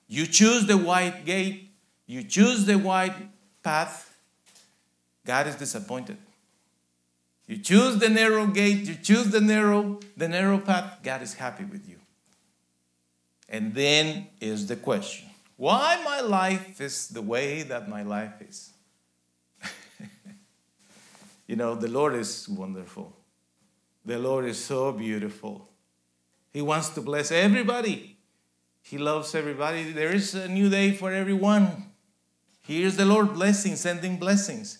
You 0.08 0.26
choose 0.26 0.66
the 0.66 0.76
wide 0.76 1.24
gate, 1.24 1.70
you 2.06 2.22
choose 2.22 2.66
the 2.66 2.76
wide 2.76 3.14
path, 3.62 4.14
God 5.24 5.46
is 5.46 5.56
disappointed. 5.56 6.18
You 7.46 7.58
choose 7.58 7.98
the 7.98 8.08
narrow 8.08 8.46
gate, 8.46 8.86
you 8.86 8.94
choose 8.94 9.30
the 9.30 9.40
narrow, 9.40 10.00
the 10.16 10.28
narrow 10.28 10.58
path, 10.58 10.98
God 11.02 11.22
is 11.22 11.34
happy 11.34 11.64
with 11.64 11.88
you. 11.88 12.01
And 13.52 13.74
then 13.74 14.28
is 14.40 14.66
the 14.66 14.76
question 14.76 15.28
why 15.58 16.02
my 16.04 16.20
life 16.20 16.80
is 16.80 17.08
the 17.08 17.22
way 17.22 17.62
that 17.62 17.88
my 17.88 18.02
life 18.02 18.40
is? 18.40 18.72
you 21.46 21.54
know, 21.54 21.76
the 21.76 21.86
Lord 21.86 22.14
is 22.14 22.48
wonderful. 22.48 23.14
The 24.04 24.18
Lord 24.18 24.46
is 24.46 24.58
so 24.58 24.90
beautiful. 24.90 25.68
He 26.52 26.62
wants 26.62 26.88
to 26.90 27.00
bless 27.02 27.30
everybody. 27.30 28.16
He 28.80 28.98
loves 28.98 29.34
everybody. 29.34 29.92
There 29.92 30.12
is 30.12 30.34
a 30.34 30.48
new 30.48 30.68
day 30.68 30.92
for 30.92 31.12
everyone. 31.12 31.90
Here's 32.62 32.96
the 32.96 33.04
Lord 33.04 33.34
blessing, 33.34 33.76
sending 33.76 34.16
blessings. 34.16 34.78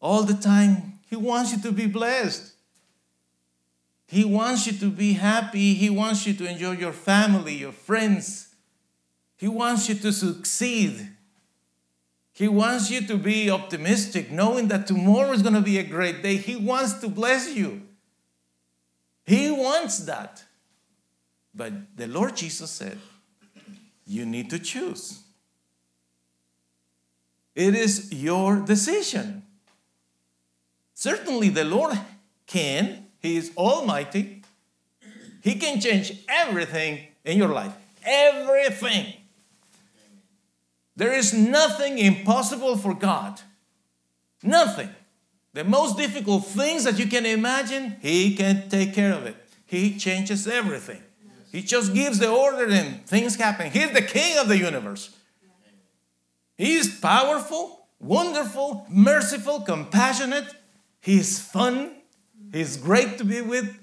All 0.00 0.24
the 0.24 0.34
time, 0.34 0.98
He 1.08 1.16
wants 1.16 1.52
you 1.52 1.62
to 1.62 1.72
be 1.72 1.86
blessed. 1.86 2.52
He 4.08 4.24
wants 4.24 4.66
you 4.66 4.72
to 4.72 4.90
be 4.90 5.12
happy. 5.12 5.74
He 5.74 5.90
wants 5.90 6.26
you 6.26 6.32
to 6.32 6.48
enjoy 6.48 6.72
your 6.72 6.92
family, 6.92 7.54
your 7.54 7.72
friends. 7.72 8.54
He 9.36 9.46
wants 9.46 9.86
you 9.88 9.94
to 9.96 10.12
succeed. 10.12 11.10
He 12.32 12.48
wants 12.48 12.90
you 12.90 13.06
to 13.06 13.18
be 13.18 13.50
optimistic, 13.50 14.30
knowing 14.30 14.68
that 14.68 14.86
tomorrow 14.86 15.32
is 15.32 15.42
going 15.42 15.56
to 15.56 15.60
be 15.60 15.76
a 15.78 15.82
great 15.82 16.22
day. 16.22 16.36
He 16.36 16.56
wants 16.56 16.94
to 16.94 17.08
bless 17.08 17.54
you. 17.54 17.82
He 19.26 19.50
wants 19.50 19.98
that. 20.00 20.42
But 21.54 21.96
the 21.96 22.06
Lord 22.06 22.34
Jesus 22.34 22.70
said, 22.70 22.98
You 24.06 24.24
need 24.24 24.48
to 24.50 24.58
choose. 24.58 25.20
It 27.54 27.74
is 27.74 28.10
your 28.10 28.60
decision. 28.60 29.42
Certainly, 30.94 31.50
the 31.50 31.64
Lord 31.64 31.98
can, 32.46 33.07
He 33.20 33.36
is 33.36 33.52
Almighty. 33.56 34.42
He 35.42 35.54
can 35.56 35.80
change 35.80 36.12
everything 36.28 37.08
in 37.24 37.38
your 37.38 37.48
life. 37.48 37.72
Everything. 38.04 39.14
There 40.96 41.12
is 41.12 41.32
nothing 41.32 41.98
impossible 41.98 42.76
for 42.76 42.94
God. 42.94 43.40
Nothing. 44.42 44.90
The 45.52 45.64
most 45.64 45.96
difficult 45.96 46.44
things 46.46 46.84
that 46.84 46.98
you 46.98 47.06
can 47.06 47.26
imagine, 47.26 47.96
He 48.00 48.34
can 48.34 48.68
take 48.68 48.94
care 48.94 49.12
of 49.12 49.26
it. 49.26 49.36
He 49.66 49.98
changes 49.98 50.46
everything. 50.46 51.02
He 51.52 51.62
just 51.62 51.94
gives 51.94 52.18
the 52.18 52.30
order 52.30 52.66
and 52.70 53.04
things 53.06 53.36
happen. 53.36 53.70
He's 53.70 53.92
the 53.92 54.02
king 54.02 54.38
of 54.38 54.48
the 54.48 54.58
universe. 54.58 55.14
He 56.56 56.74
is 56.74 56.98
powerful, 57.00 57.86
wonderful, 58.00 58.86
merciful, 58.88 59.60
compassionate. 59.60 60.46
He's 61.00 61.38
fun. 61.38 61.92
He's 62.52 62.76
great 62.76 63.18
to 63.18 63.24
be 63.24 63.40
with. 63.40 63.78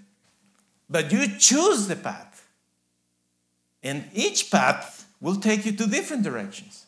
But 0.89 1.11
you 1.11 1.27
choose 1.37 1.87
the 1.87 1.95
path. 1.95 2.47
And 3.83 4.09
each 4.13 4.51
path 4.51 5.07
will 5.21 5.37
take 5.37 5.65
you 5.65 5.71
to 5.73 5.87
different 5.87 6.23
directions. 6.23 6.85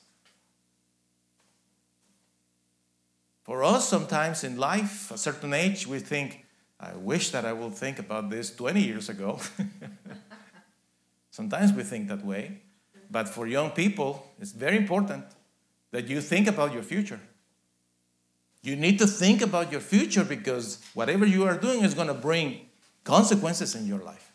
For 3.43 3.63
us, 3.63 3.87
sometimes 3.87 4.43
in 4.43 4.57
life, 4.57 5.09
a 5.09 5.17
certain 5.17 5.53
age, 5.53 5.87
we 5.87 5.99
think, 5.99 6.45
I 6.79 6.93
wish 6.95 7.29
that 7.31 7.45
I 7.45 7.53
would 7.53 7.73
think 7.73 7.97
about 7.97 8.29
this 8.29 8.53
20 8.53 8.81
years 8.81 9.09
ago. 9.09 9.39
sometimes 11.31 11.71
we 11.71 11.83
think 11.83 12.09
that 12.09 12.25
way. 12.25 12.61
But 13.09 13.29
for 13.29 13.47
young 13.47 13.71
people, 13.71 14.27
it's 14.39 14.51
very 14.51 14.75
important 14.75 15.25
that 15.91 16.07
you 16.07 16.19
think 16.19 16.47
about 16.47 16.73
your 16.73 16.83
future. 16.83 17.21
You 18.67 18.75
need 18.75 18.99
to 18.99 19.07
think 19.07 19.41
about 19.41 19.71
your 19.71 19.79
future 19.79 20.25
because 20.25 20.83
whatever 20.93 21.25
you 21.25 21.45
are 21.45 21.57
doing 21.57 21.85
is 21.85 21.93
going 21.93 22.09
to 22.09 22.13
bring 22.13 22.67
consequences 23.05 23.75
in 23.75 23.87
your 23.87 23.99
life. 23.99 24.33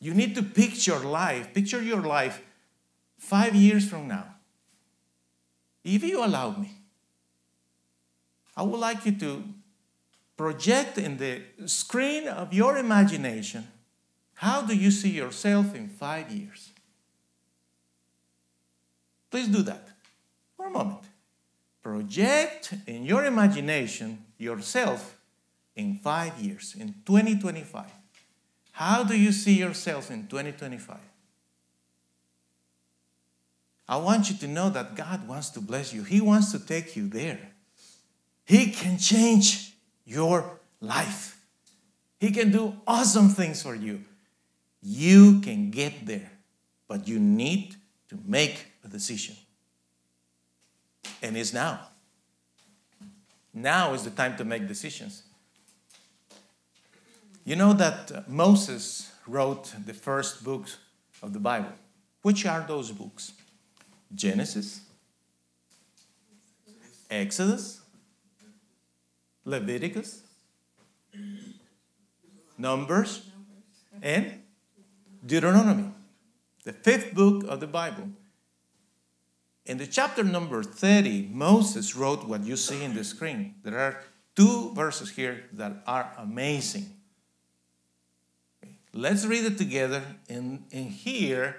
You 0.00 0.14
need 0.14 0.34
to 0.34 0.42
picture 0.42 0.98
life, 0.98 1.52
picture 1.52 1.82
your 1.82 2.00
life 2.00 2.40
five 3.18 3.54
years 3.54 3.86
from 3.86 4.08
now. 4.08 4.36
If 5.84 6.02
you 6.02 6.24
allow 6.24 6.56
me, 6.56 6.70
I 8.56 8.62
would 8.62 8.80
like 8.80 9.04
you 9.04 9.12
to 9.18 9.44
project 10.38 10.96
in 10.96 11.18
the 11.18 11.42
screen 11.66 12.28
of 12.28 12.54
your 12.54 12.78
imagination 12.78 13.68
how 14.36 14.62
do 14.62 14.74
you 14.74 14.90
see 14.90 15.10
yourself 15.10 15.74
in 15.74 15.86
five 15.86 16.32
years? 16.32 16.70
Please 19.30 19.48
do 19.48 19.60
that 19.64 19.93
for 20.56 20.66
a 20.66 20.70
moment. 20.70 21.00
Project 21.82 22.74
in 22.86 23.04
your 23.04 23.24
imagination 23.24 24.24
yourself 24.38 25.18
in 25.76 25.96
five 25.96 26.38
years, 26.38 26.74
in 26.78 26.94
2025. 27.04 27.84
How 28.72 29.04
do 29.04 29.16
you 29.16 29.32
see 29.32 29.58
yourself 29.58 30.10
in 30.10 30.26
2025? 30.26 30.96
I 33.88 33.96
want 33.98 34.30
you 34.30 34.36
to 34.38 34.48
know 34.48 34.70
that 34.70 34.94
God 34.94 35.28
wants 35.28 35.50
to 35.50 35.60
bless 35.60 35.92
you. 35.92 36.02
He 36.04 36.20
wants 36.20 36.52
to 36.52 36.58
take 36.58 36.96
you 36.96 37.08
there. 37.08 37.38
He 38.44 38.70
can 38.70 38.98
change 38.98 39.74
your 40.04 40.58
life. 40.80 41.38
He 42.18 42.30
can 42.30 42.50
do 42.50 42.74
awesome 42.86 43.28
things 43.28 43.62
for 43.62 43.74
you. 43.74 44.02
You 44.80 45.40
can 45.40 45.70
get 45.70 46.06
there, 46.06 46.30
but 46.88 47.06
you 47.06 47.18
need 47.18 47.76
to 48.08 48.18
make 48.24 48.66
a 48.84 48.88
decision. 48.88 49.36
And 51.22 51.36
is 51.36 51.52
now. 51.52 51.88
Now 53.52 53.94
is 53.94 54.02
the 54.02 54.10
time 54.10 54.36
to 54.36 54.44
make 54.44 54.66
decisions. 54.66 55.22
You 57.44 57.56
know 57.56 57.72
that 57.74 58.10
uh, 58.10 58.22
Moses 58.26 59.12
wrote 59.26 59.72
the 59.86 59.94
first 59.94 60.42
books 60.42 60.78
of 61.22 61.32
the 61.32 61.38
Bible. 61.38 61.72
Which 62.22 62.46
are 62.46 62.64
those 62.66 62.90
books? 62.90 63.32
Genesis, 64.14 64.80
Exodus, 67.10 67.80
Leviticus, 69.44 70.22
Numbers, 72.56 73.28
and 74.00 74.40
Deuteronomy, 75.24 75.90
the 76.64 76.72
fifth 76.72 77.14
book 77.14 77.44
of 77.48 77.60
the 77.60 77.66
Bible. 77.66 78.08
In 79.66 79.78
the 79.78 79.86
chapter 79.86 80.22
number 80.22 80.62
30, 80.62 81.30
Moses 81.32 81.96
wrote 81.96 82.26
what 82.26 82.44
you 82.44 82.56
see 82.56 82.84
in 82.84 82.94
the 82.94 83.04
screen. 83.04 83.54
There 83.62 83.78
are 83.78 83.98
two 84.36 84.72
verses 84.74 85.10
here 85.10 85.44
that 85.52 85.82
are 85.86 86.12
amazing. 86.18 86.90
Let's 88.92 89.24
read 89.24 89.44
it 89.44 89.58
together 89.58 90.02
and, 90.28 90.64
and 90.70 90.90
hear 90.90 91.56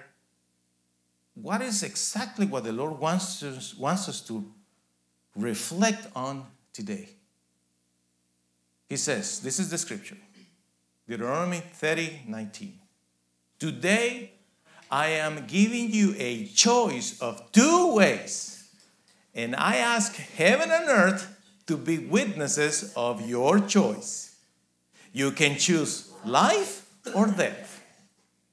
what 1.34 1.60
is 1.60 1.82
exactly 1.82 2.46
what 2.46 2.64
the 2.64 2.72
Lord 2.72 2.98
wants 2.98 3.42
us, 3.42 3.76
wants 3.76 4.08
us 4.08 4.20
to 4.22 4.52
reflect 5.34 6.06
on 6.14 6.46
today. 6.72 7.08
He 8.88 8.96
says, 8.96 9.40
This 9.40 9.58
is 9.58 9.68
the 9.68 9.78
scripture 9.78 10.16
Deuteronomy 11.08 11.58
30 11.58 12.22
19. 12.26 12.78
Today 13.58 14.32
I 14.90 15.08
am 15.08 15.46
giving 15.46 15.90
you 15.90 16.14
a 16.16 16.46
choice 16.46 17.20
of 17.20 17.50
two 17.52 17.94
ways, 17.94 18.68
and 19.34 19.56
I 19.56 19.76
ask 19.76 20.14
heaven 20.14 20.70
and 20.70 20.88
earth 20.88 21.36
to 21.66 21.76
be 21.76 21.98
witnesses 21.98 22.92
of 22.96 23.28
your 23.28 23.58
choice. 23.58 24.36
You 25.12 25.32
can 25.32 25.58
choose 25.58 26.12
life 26.24 26.88
or 27.14 27.26
death. 27.26 27.82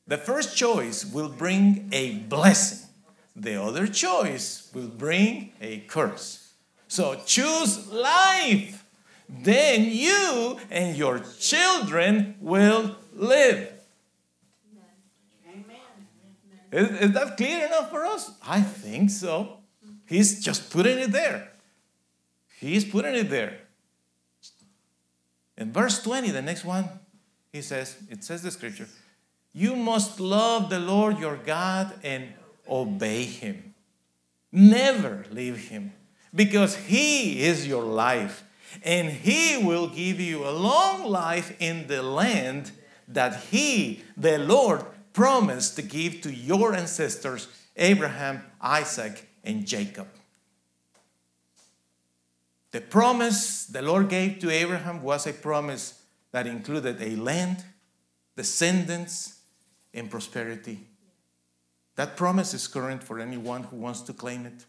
The 0.08 0.18
first 0.18 0.58
choice 0.58 1.06
will 1.06 1.30
bring 1.30 1.90
a 1.92 2.16
blessing, 2.16 2.88
the 3.36 3.62
other 3.62 3.88
choice 3.88 4.70
will 4.74 4.88
bring 4.88 5.54
a 5.62 5.80
curse. 5.82 6.54
So 6.88 7.20
choose 7.26 7.92
life. 7.92 8.86
Then 9.28 9.86
you 9.86 10.60
and 10.70 10.96
your 10.96 11.22
children 11.40 12.36
will 12.40 12.96
live. 13.16 13.73
Is, 16.74 16.90
is 16.90 17.12
that 17.12 17.38
clear 17.38 17.68
enough 17.68 17.92
for 17.92 18.04
us? 18.04 18.32
I 18.48 18.62
think 18.62 19.12
so. 19.12 19.60
He's 20.08 20.44
just 20.44 20.72
putting 20.72 20.98
it 20.98 21.12
there. 21.12 21.52
He's 22.60 22.84
putting 22.84 23.14
it 23.16 23.30
there. 23.30 23.60
In 25.56 25.72
verse 25.72 26.02
20, 26.02 26.32
the 26.32 26.42
next 26.42 26.66
one, 26.66 26.90
he 27.52 27.62
says, 27.62 27.96
it 28.10 28.24
says 28.24 28.42
the 28.42 28.50
scripture, 28.50 28.88
you 29.54 29.76
must 29.76 30.20
love 30.20 30.72
the 30.72 30.80
Lord 30.80 31.20
your 31.20 31.38
God 31.38 31.94
and 32.04 32.34
obey 32.68 33.26
him. 33.26 33.76
Never 34.52 35.26
leave 35.30 35.70
him 35.70 35.94
because 36.34 36.76
he 36.76 37.44
is 37.44 37.68
your 37.68 37.84
life 37.84 38.44
and 38.84 39.10
he 39.10 39.58
will 39.64 39.88
give 39.88 40.20
you 40.20 40.44
a 40.44 40.50
long 40.50 41.06
life 41.06 41.56
in 41.60 41.86
the 41.86 42.02
land 42.02 42.72
that 43.08 43.44
he, 43.52 44.04
the 44.18 44.40
Lord, 44.40 44.84
promised 45.14 45.76
to 45.76 45.82
give 45.82 46.22
to 46.22 46.34
your 46.34 46.74
ancestors, 46.74 47.48
Abraham, 47.78 48.44
Isaac, 48.60 49.28
and 49.44 49.66
Jacob. 49.66 50.08
The 52.72 52.82
promise 52.82 53.66
the 53.66 53.84
Lord 53.84 54.10
gave 54.10 54.40
to 54.40 54.50
Abraham 54.50 55.04
was 55.04 55.28
a 55.28 55.34
promise 55.34 56.02
that 56.32 56.48
included 56.48 57.00
a 57.00 57.16
land, 57.16 57.64
descendants, 58.36 59.40
and 59.94 60.10
prosperity. 60.10 60.80
That 61.96 62.18
promise 62.18 62.56
is 62.56 62.68
current 62.68 63.04
for 63.04 63.20
anyone 63.20 63.64
who 63.64 63.76
wants 63.78 64.02
to 64.02 64.14
claim 64.14 64.48
it. 64.48 64.66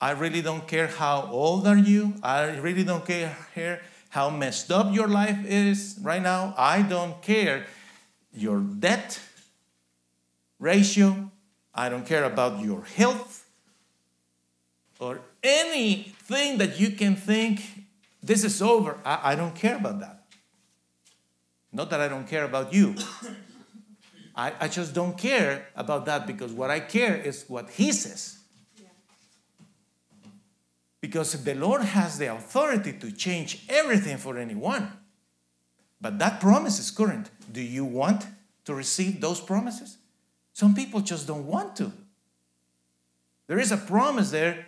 I 0.00 0.12
really 0.12 0.40
don't 0.40 0.66
care 0.66 0.86
how 0.86 1.28
old 1.30 1.66
are 1.66 1.76
you. 1.76 2.14
I 2.22 2.56
really 2.56 2.82
don't 2.82 3.04
care 3.04 3.82
how 4.08 4.30
messed 4.30 4.72
up 4.72 4.94
your 4.94 5.08
life 5.08 5.44
is 5.44 5.98
right 6.02 6.22
now. 6.22 6.54
I 6.56 6.82
don't 6.82 7.20
care 7.22 7.66
your 8.32 8.60
debt 8.60 9.20
ratio. 10.58 11.30
I 11.74 11.88
don't 11.88 12.06
care 12.06 12.24
about 12.24 12.62
your 12.62 12.84
health 12.84 13.46
or 14.98 15.20
anything 15.42 16.58
that 16.58 16.78
you 16.78 16.90
can 16.90 17.16
think 17.16 17.62
this 18.22 18.44
is 18.44 18.62
over. 18.62 18.98
I, 19.04 19.32
I 19.32 19.34
don't 19.34 19.54
care 19.54 19.76
about 19.76 20.00
that. 20.00 20.24
Not 21.72 21.90
that 21.90 22.00
I 22.00 22.08
don't 22.08 22.28
care 22.28 22.44
about 22.44 22.72
you. 22.72 22.94
I, 24.34 24.52
I 24.60 24.68
just 24.68 24.94
don't 24.94 25.16
care 25.16 25.68
about 25.74 26.06
that 26.06 26.26
because 26.26 26.52
what 26.52 26.70
I 26.70 26.80
care 26.80 27.16
is 27.16 27.44
what 27.48 27.70
He 27.70 27.92
says. 27.92 28.38
Because 31.00 31.42
the 31.44 31.54
Lord 31.54 31.82
has 31.82 32.18
the 32.18 32.26
authority 32.26 32.92
to 32.92 33.10
change 33.10 33.64
everything 33.68 34.18
for 34.18 34.38
anyone. 34.38 34.92
But 36.02 36.18
that 36.18 36.40
promise 36.40 36.80
is 36.80 36.90
current. 36.90 37.30
Do 37.50 37.62
you 37.62 37.84
want 37.84 38.26
to 38.64 38.74
receive 38.74 39.20
those 39.20 39.40
promises? 39.40 39.98
Some 40.52 40.74
people 40.74 41.00
just 41.00 41.28
don't 41.28 41.46
want 41.46 41.76
to. 41.76 41.92
There 43.46 43.60
is 43.60 43.70
a 43.70 43.76
promise 43.76 44.32
there 44.32 44.66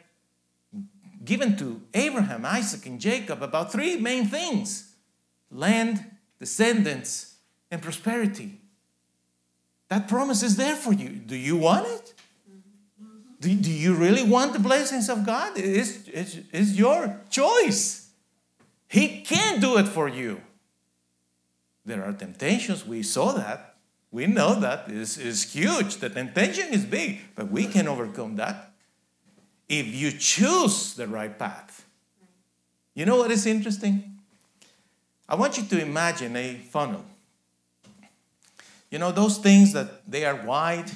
given 1.25 1.57
to 1.57 1.83
Abraham, 1.93 2.45
Isaac, 2.45 2.87
and 2.87 3.01
Jacob 3.01 3.43
about 3.43 3.73
three 3.73 3.97
main 3.97 4.27
things 4.27 4.95
land, 5.51 6.05
descendants, 6.39 7.35
and 7.71 7.83
prosperity. 7.83 8.61
That 9.89 10.09
promise 10.09 10.43
is 10.43 10.57
there 10.57 10.77
for 10.77 10.93
you. 10.93 11.11
Do 11.11 11.37
you 11.37 11.57
want 11.57 11.87
it? 11.89 12.15
Do, 13.41 13.55
do 13.55 13.71
you 13.71 13.95
really 13.95 14.23
want 14.23 14.53
the 14.53 14.59
blessings 14.59 15.09
of 15.09 15.27
God? 15.27 15.53
It's, 15.57 16.09
it's, 16.09 16.39
it's 16.53 16.73
your 16.73 17.21
choice. 17.29 18.09
He 18.89 19.23
can't 19.23 19.61
do 19.61 19.77
it 19.79 19.89
for 19.89 20.09
you. 20.09 20.41
There 21.85 22.05
are 22.05 22.13
temptations. 22.13 22.87
We 22.87 23.03
saw 23.03 23.33
that. 23.33 23.77
We 24.11 24.27
know 24.27 24.55
that 24.61 24.91
is 24.91 25.19
is 25.19 25.53
huge. 25.53 25.97
The 25.97 26.09
temptation 26.09 26.73
is 26.73 26.85
big, 26.85 27.21
but 27.35 27.51
we 27.51 27.67
can 27.67 27.89
overcome 27.89 28.37
that 28.37 28.71
if 29.69 29.87
you 29.87 30.13
choose 30.13 30.95
the 30.95 31.07
right 31.07 31.37
path. 31.39 31.85
You 32.95 33.07
know 33.07 33.17
what 33.17 33.31
is 33.31 33.45
interesting? 33.47 34.19
I 35.29 35.35
want 35.35 35.57
you 35.57 35.65
to 35.65 35.83
imagine 35.83 36.37
a 36.37 36.55
funnel. 36.55 37.05
You 38.91 38.99
know 38.99 39.11
those 39.11 39.39
things 39.39 39.73
that 39.73 40.09
they 40.09 40.25
are 40.25 40.47
wide, 40.47 40.91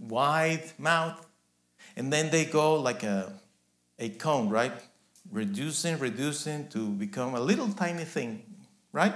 wide 0.00 0.72
mouth, 0.78 1.24
and 1.96 2.12
then 2.12 2.30
they 2.30 2.44
go 2.44 2.74
like 2.74 3.04
a, 3.04 3.32
a 3.98 4.08
cone, 4.08 4.48
right? 4.48 4.72
Reducing, 5.30 5.98
reducing 5.98 6.68
to 6.70 6.88
become 6.88 7.36
a 7.36 7.40
little 7.40 7.68
tiny 7.68 8.04
thing, 8.04 8.42
right? 8.92 9.14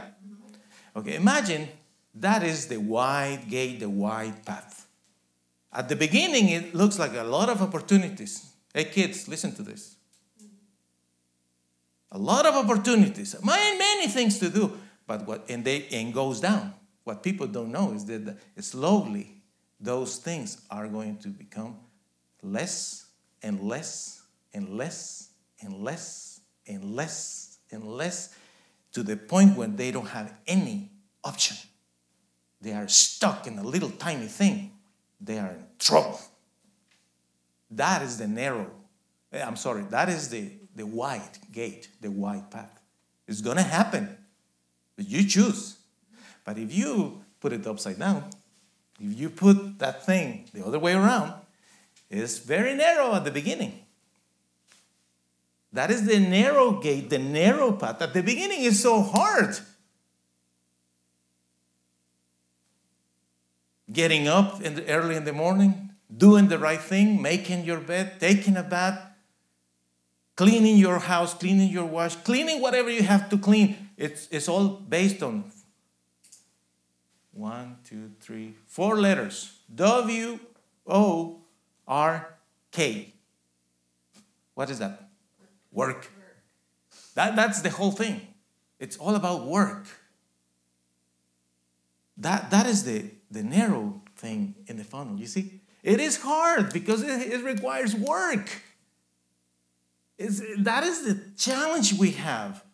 Okay, 0.97 1.17
imagine 1.17 1.69
that 2.15 2.43
is 2.43 2.69
the 2.69 2.77
wide 2.79 3.49
gate, 3.49 3.81
the 3.81 3.89
wide 3.89 4.45
path. 4.45 4.87
At 5.73 5.89
the 5.89 5.97
beginning, 5.97 6.51
it 6.51 6.75
looks 6.75 6.99
like 6.99 7.15
a 7.15 7.25
lot 7.25 7.49
of 7.49 7.61
opportunities. 7.61 8.53
Hey, 8.73 8.85
kids, 8.85 9.27
listen 9.27 9.55
to 9.57 9.63
this. 9.63 9.97
A 12.13 12.19
lot 12.19 12.47
of 12.47 12.55
opportunities, 12.55 13.35
many, 13.43 13.77
many 13.77 14.07
things 14.07 14.39
to 14.39 14.49
do, 14.49 14.79
but 15.05 15.27
what 15.27 15.51
and 15.51 15.65
they 15.65 15.87
and 15.91 16.15
goes 16.15 16.41
down. 16.41 16.73
What 17.03 17.25
people 17.25 17.49
don't 17.49 17.73
know 17.73 17.93
is 17.93 18.05
that 18.05 18.37
slowly 18.61 19.43
those 19.81 20.19
things 20.19 20.63
are 20.71 20.87
going 20.87 21.19
to 21.19 21.29
become 21.29 21.77
less 22.41 23.07
and 23.43 23.61
less 23.61 24.23
and 24.53 24.69
less 24.71 25.31
and 25.61 25.83
less 25.83 26.41
and 26.69 26.95
less 26.95 27.59
and 27.73 27.85
less 27.85 28.35
to 28.95 29.03
the 29.03 29.17
point 29.17 29.57
where 29.57 29.69
they 29.69 29.91
don't 29.91 30.09
have 30.09 30.33
any 30.47 30.91
option. 31.23 31.57
They 32.61 32.73
are 32.73 32.89
stuck 32.89 33.47
in 33.47 33.59
a 33.59 33.63
little 33.63 33.91
tiny 33.91 34.27
thing. 34.27 34.73
They 35.21 35.39
are 35.39 35.51
in 35.51 35.65
trouble. 35.79 36.19
That 37.71 38.03
is 38.03 38.19
the 38.19 38.29
narrow, 38.29 38.71
eh, 39.33 39.45
I'm 39.45 39.57
sorry, 39.57 39.83
that 39.91 40.09
is 40.09 40.29
the, 40.29 40.51
the 40.75 40.87
wide 40.87 41.39
gate, 41.53 41.89
the 42.01 42.11
wide 42.11 42.51
path. 42.51 42.81
It's 43.27 43.41
going 43.41 43.57
to 43.57 43.63
happen. 43.63 44.17
But 44.97 45.09
you 45.09 45.27
choose. 45.27 45.77
But 46.45 46.57
if 46.57 46.73
you 46.73 47.23
put 47.41 47.53
it 47.53 47.67
upside 47.67 47.99
down, 47.99 48.31
if 49.01 49.19
you 49.19 49.29
put 49.29 49.79
that 49.81 50.07
thing 50.07 50.49
the 50.55 50.65
other 50.65 50.79
way 50.79 50.95
around, 50.95 51.33
it's 52.11 52.39
very 52.39 52.75
narrow 52.75 53.15
at 53.15 53.25
the 53.25 53.31
beginning. 53.31 53.84
That 55.75 55.91
is 55.91 56.07
the 56.07 56.21
narrow 56.21 56.81
gate, 56.81 57.11
the 57.11 57.19
narrow 57.19 57.73
path. 57.73 58.01
At 58.01 58.15
the 58.15 58.23
beginning 58.23 58.63
is 58.63 58.81
so 58.81 59.03
hard. 59.03 59.59
Getting 63.93 64.29
up 64.29 64.63
in 64.63 64.77
the, 64.77 64.89
early 64.89 65.17
in 65.17 65.25
the 65.25 65.33
morning, 65.33 65.91
doing 66.17 66.47
the 66.47 66.59
right 66.59 66.81
thing, 66.81 67.21
making 67.21 67.65
your 67.65 67.81
bed, 67.81 68.21
taking 68.21 68.57
a 68.57 68.63
bath, 68.63 69.01
cleaning 70.37 70.77
your 70.77 71.01
house, 71.01 71.35
cleaning 71.35 71.71
your 71.71 71.87
wash, 71.87 72.15
cleaning 72.17 72.61
whatever 72.63 72.89
you 72.89 73.03
have 73.03 73.29
to 73.31 73.37
clean. 73.37 73.91
It's, 73.97 74.29
it's 74.31 74.49
all 74.49 74.69
based 74.69 75.25
on 75.25 75.51
one, 77.33 77.79
two, 77.85 78.13
three, 78.21 78.55
four 78.69 78.97
letters 78.97 79.59
W 79.75 80.39
O 80.87 81.41
R 81.89 82.37
K. 82.71 83.13
What 84.55 84.71
is 84.71 84.79
that? 84.79 85.04
Work. 85.75 86.11
That, 87.15 87.37
that's 87.37 87.61
the 87.61 87.71
whole 87.71 87.93
thing. 87.93 88.27
It's 88.79 88.97
all 88.97 89.15
about 89.15 89.47
work. 89.47 89.87
That, 92.17 92.51
that 92.51 92.67
is 92.67 92.85
the, 92.85 93.11
the 93.31 93.43
narrow 93.43 94.01
thing 94.17 94.55
in 94.67 94.79
the 94.79 94.85
funnel. 94.85 95.19
You 95.19 95.27
see? 95.27 95.61
It 95.83 96.01
is 96.01 96.23
hard 96.23 96.73
because 96.73 97.03
it, 97.03 97.33
it 97.33 97.45
requires 97.45 97.95
work. 97.95 98.49
It's, 100.17 100.41
that 100.59 100.85
is 100.85 101.05
the 101.05 101.21
challenge 101.37 101.93
we 101.95 102.13
have. 102.13 102.65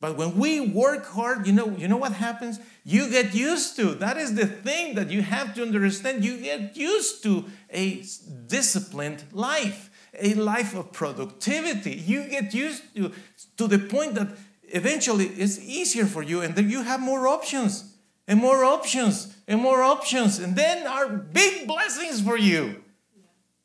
But 0.00 0.16
when 0.16 0.36
we 0.36 0.58
work 0.58 1.06
hard, 1.06 1.46
you 1.46 1.52
know, 1.52 1.76
you 1.76 1.86
know 1.86 1.96
what 1.96 2.12
happens? 2.12 2.58
You 2.82 3.08
get 3.08 3.34
used 3.34 3.76
to. 3.76 3.94
That 3.94 4.16
is 4.16 4.34
the 4.34 4.46
thing 4.46 4.96
that 4.96 5.10
you 5.10 5.22
have 5.22 5.54
to 5.54 5.62
understand. 5.62 6.24
You 6.24 6.38
get 6.38 6.76
used 6.76 7.22
to 7.22 7.44
a 7.70 8.02
disciplined 8.48 9.22
life, 9.30 9.90
a 10.18 10.34
life 10.34 10.74
of 10.74 10.92
productivity. 10.92 11.92
You 11.92 12.24
get 12.24 12.54
used 12.54 12.94
to 12.96 13.12
to 13.56 13.66
the 13.66 13.78
point 13.78 14.14
that 14.14 14.28
eventually 14.64 15.26
it's 15.26 15.58
easier 15.58 16.06
for 16.06 16.22
you 16.22 16.40
and 16.40 16.54
then 16.54 16.70
you 16.70 16.82
have 16.82 17.00
more 17.00 17.28
options 17.28 17.94
and 18.26 18.40
more 18.40 18.64
options 18.64 19.36
and 19.46 19.60
more 19.60 19.82
options 19.82 20.38
and 20.38 20.56
then 20.56 20.86
are 20.86 21.08
big 21.08 21.66
blessings 21.66 22.20
for 22.20 22.36
you. 22.36 22.82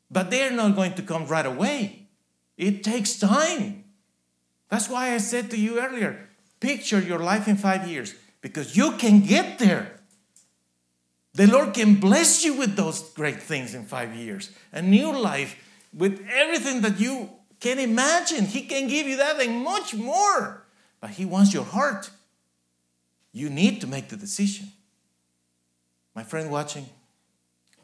But 0.10 0.32
they're 0.32 0.52
not 0.52 0.76
going 0.76 0.94
to 0.94 1.02
come 1.02 1.28
right 1.28 1.46
away. 1.46 2.08
It 2.58 2.84
takes 2.84 3.20
time. 3.20 3.84
That's 4.70 4.90
why 4.90 5.14
I 5.14 5.18
said 5.18 5.52
to 5.52 5.58
you 5.58 5.80
earlier 5.80 6.28
picture 6.60 7.00
your 7.00 7.20
life 7.20 7.48
in 7.48 7.56
five 7.56 7.88
years 7.88 8.16
because 8.42 8.76
you 8.76 8.94
can 8.94 9.22
get 9.22 9.60
there. 9.60 10.00
The 11.34 11.46
Lord 11.46 11.76
can 11.76 11.96
bless 11.96 12.44
you 12.44 12.56
with 12.56 12.76
those 12.76 13.12
great 13.12 13.42
things 13.42 13.76
in 13.76 13.86
five 13.86 14.16
years. 14.16 14.50
A 14.72 14.82
new 14.82 15.16
life 15.16 15.56
with 15.94 16.26
everything 16.32 16.82
that 16.82 17.00
you 17.00 17.30
can 17.60 17.80
imagine. 17.80 18.46
He 18.46 18.62
can 18.62 18.88
give 18.88 19.08
you 19.08 19.18
that 19.18 19.40
and 19.40 19.64
much 19.64 19.94
more. 19.94 20.66
But 21.00 21.12
He 21.12 21.26
wants 21.26 21.54
your 21.54 21.64
heart. 21.64 22.10
You 23.32 23.50
need 23.50 23.82
to 23.82 23.88
make 23.88 24.10
the 24.10 24.18
decision. 24.18 24.72
My 26.16 26.24
friend 26.24 26.50
watching, 26.50 26.90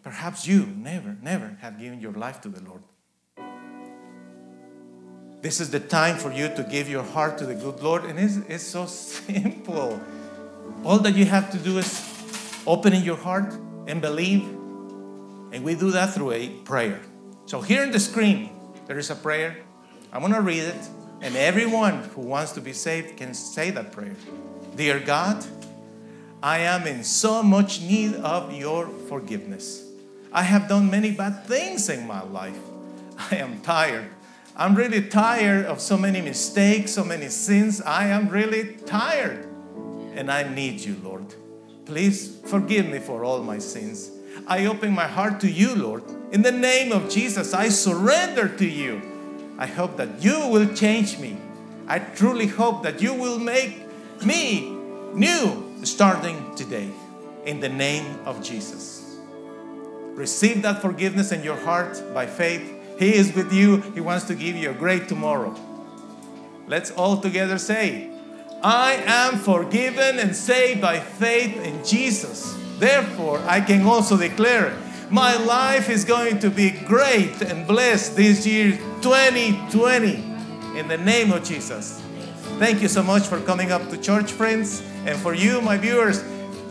perhaps 0.01 0.47
you 0.47 0.65
never, 0.65 1.15
never 1.21 1.57
have 1.61 1.79
given 1.79 2.01
your 2.01 2.13
life 2.13 2.41
to 2.41 2.49
the 2.49 2.63
Lord. 2.63 2.81
This 5.41 5.59
is 5.59 5.69
the 5.69 5.79
time 5.79 6.17
for 6.17 6.31
you 6.31 6.47
to 6.55 6.63
give 6.63 6.89
your 6.89 7.03
heart 7.03 7.37
to 7.39 7.45
the 7.45 7.53
good 7.53 7.83
Lord, 7.83 8.05
and 8.05 8.17
it's, 8.17 8.37
it's 8.47 8.63
so 8.63 8.85
simple. 8.87 10.01
All 10.83 10.99
that 10.99 11.15
you 11.15 11.25
have 11.25 11.51
to 11.51 11.57
do 11.57 11.77
is 11.77 12.01
open 12.65 12.95
your 13.03 13.17
heart 13.17 13.53
and 13.85 14.01
believe, 14.01 14.43
and 15.51 15.63
we 15.63 15.75
do 15.75 15.91
that 15.91 16.13
through 16.13 16.31
a 16.31 16.47
prayer. 16.63 17.01
So, 17.45 17.61
here 17.61 17.83
on 17.83 17.91
the 17.91 17.99
screen, 17.99 18.49
there 18.87 18.97
is 18.97 19.09
a 19.09 19.15
prayer. 19.15 19.57
I'm 20.11 20.21
going 20.21 20.33
to 20.33 20.41
read 20.41 20.63
it, 20.63 20.89
and 21.21 21.35
everyone 21.35 22.03
who 22.15 22.21
wants 22.21 22.53
to 22.53 22.61
be 22.61 22.73
saved 22.73 23.17
can 23.17 23.33
say 23.33 23.69
that 23.71 23.91
prayer. 23.91 24.15
Dear 24.75 24.99
God, 24.99 25.45
I 26.41 26.59
am 26.59 26.87
in 26.87 27.03
so 27.03 27.43
much 27.43 27.81
need 27.81 28.15
of 28.15 28.53
your 28.53 28.87
forgiveness. 29.07 29.83
I 30.31 30.43
have 30.43 30.67
done 30.67 30.89
many 30.89 31.11
bad 31.11 31.45
things 31.45 31.89
in 31.89 32.07
my 32.07 32.23
life. 32.23 32.57
I 33.31 33.35
am 33.35 33.61
tired. 33.61 34.09
I'm 34.55 34.75
really 34.75 35.01
tired 35.01 35.65
of 35.65 35.81
so 35.81 35.97
many 35.97 36.21
mistakes, 36.21 36.91
so 36.91 37.03
many 37.03 37.27
sins. 37.29 37.81
I 37.81 38.07
am 38.07 38.29
really 38.29 38.75
tired. 38.85 39.47
And 40.15 40.31
I 40.31 40.43
need 40.43 40.81
you, 40.81 40.95
Lord. 41.03 41.33
Please 41.85 42.39
forgive 42.45 42.87
me 42.87 42.99
for 42.99 43.25
all 43.25 43.43
my 43.43 43.57
sins. 43.59 44.11
I 44.47 44.65
open 44.65 44.91
my 44.91 45.07
heart 45.07 45.39
to 45.41 45.49
you, 45.49 45.75
Lord. 45.75 46.03
In 46.31 46.41
the 46.41 46.51
name 46.51 46.91
of 46.91 47.09
Jesus, 47.09 47.53
I 47.53 47.69
surrender 47.69 48.47
to 48.47 48.67
you. 48.67 49.01
I 49.57 49.67
hope 49.67 49.97
that 49.97 50.23
you 50.23 50.47
will 50.47 50.73
change 50.73 51.19
me. 51.19 51.37
I 51.87 51.99
truly 51.99 52.47
hope 52.47 52.83
that 52.83 53.01
you 53.01 53.13
will 53.13 53.39
make 53.39 53.83
me 54.25 54.69
new 55.13 55.75
starting 55.83 56.55
today. 56.55 56.89
In 57.45 57.59
the 57.59 57.69
name 57.69 58.19
of 58.25 58.41
Jesus. 58.41 59.17
Receive 60.15 60.61
that 60.61 60.81
forgiveness 60.81 61.31
in 61.31 61.43
your 61.43 61.57
heart 61.57 62.01
by 62.13 62.25
faith. 62.25 62.63
He 62.97 63.15
is 63.15 63.33
with 63.33 63.51
you. 63.51 63.77
He 63.93 64.01
wants 64.01 64.25
to 64.25 64.35
give 64.35 64.55
you 64.55 64.69
a 64.69 64.73
great 64.73 65.09
tomorrow. 65.09 65.55
Let's 66.67 66.91
all 66.91 67.17
together 67.17 67.57
say, 67.57 68.09
I 68.63 68.93
am 69.05 69.39
forgiven 69.39 70.19
and 70.19 70.35
saved 70.35 70.79
by 70.79 70.99
faith 70.99 71.57
in 71.57 71.83
Jesus. 71.83 72.57
Therefore, 72.79 73.39
I 73.47 73.61
can 73.61 73.85
also 73.85 74.17
declare 74.17 74.77
my 75.09 75.37
life 75.37 75.89
is 75.89 76.05
going 76.05 76.39
to 76.39 76.49
be 76.49 76.71
great 76.71 77.41
and 77.41 77.67
blessed 77.67 78.15
this 78.15 78.47
year 78.47 78.77
2020 79.01 80.15
in 80.75 80.87
the 80.87 80.97
name 80.97 81.31
of 81.31 81.43
Jesus. 81.43 82.01
Thank 82.57 82.81
you 82.81 82.87
so 82.87 83.03
much 83.03 83.23
for 83.23 83.39
coming 83.41 83.71
up 83.71 83.89
to 83.89 83.97
church, 83.97 84.31
friends. 84.31 84.81
And 85.05 85.19
for 85.19 85.33
you, 85.33 85.61
my 85.61 85.77
viewers, 85.77 86.23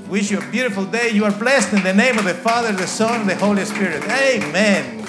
wish 0.09 0.31
you 0.31 0.39
a 0.39 0.51
beautiful 0.51 0.85
day. 0.85 1.11
You 1.11 1.25
are 1.25 1.33
blessed 1.33 1.73
in 1.73 1.83
the 1.83 1.95
name 1.95 2.19
of 2.19 2.25
the 2.25 2.35
Father, 2.35 2.73
the 2.73 2.87
Son, 2.87 3.27
the 3.27 3.35
Holy 3.37 3.65
Spirit. 3.65 4.03
Amen. 4.05 5.02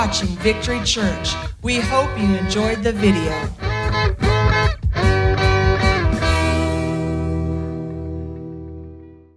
Watching 0.00 0.34
Victory 0.38 0.82
Church. 0.82 1.34
We 1.62 1.78
hope 1.78 2.08
you 2.18 2.34
enjoyed 2.36 2.82
the 2.82 2.90
video. 2.90 3.69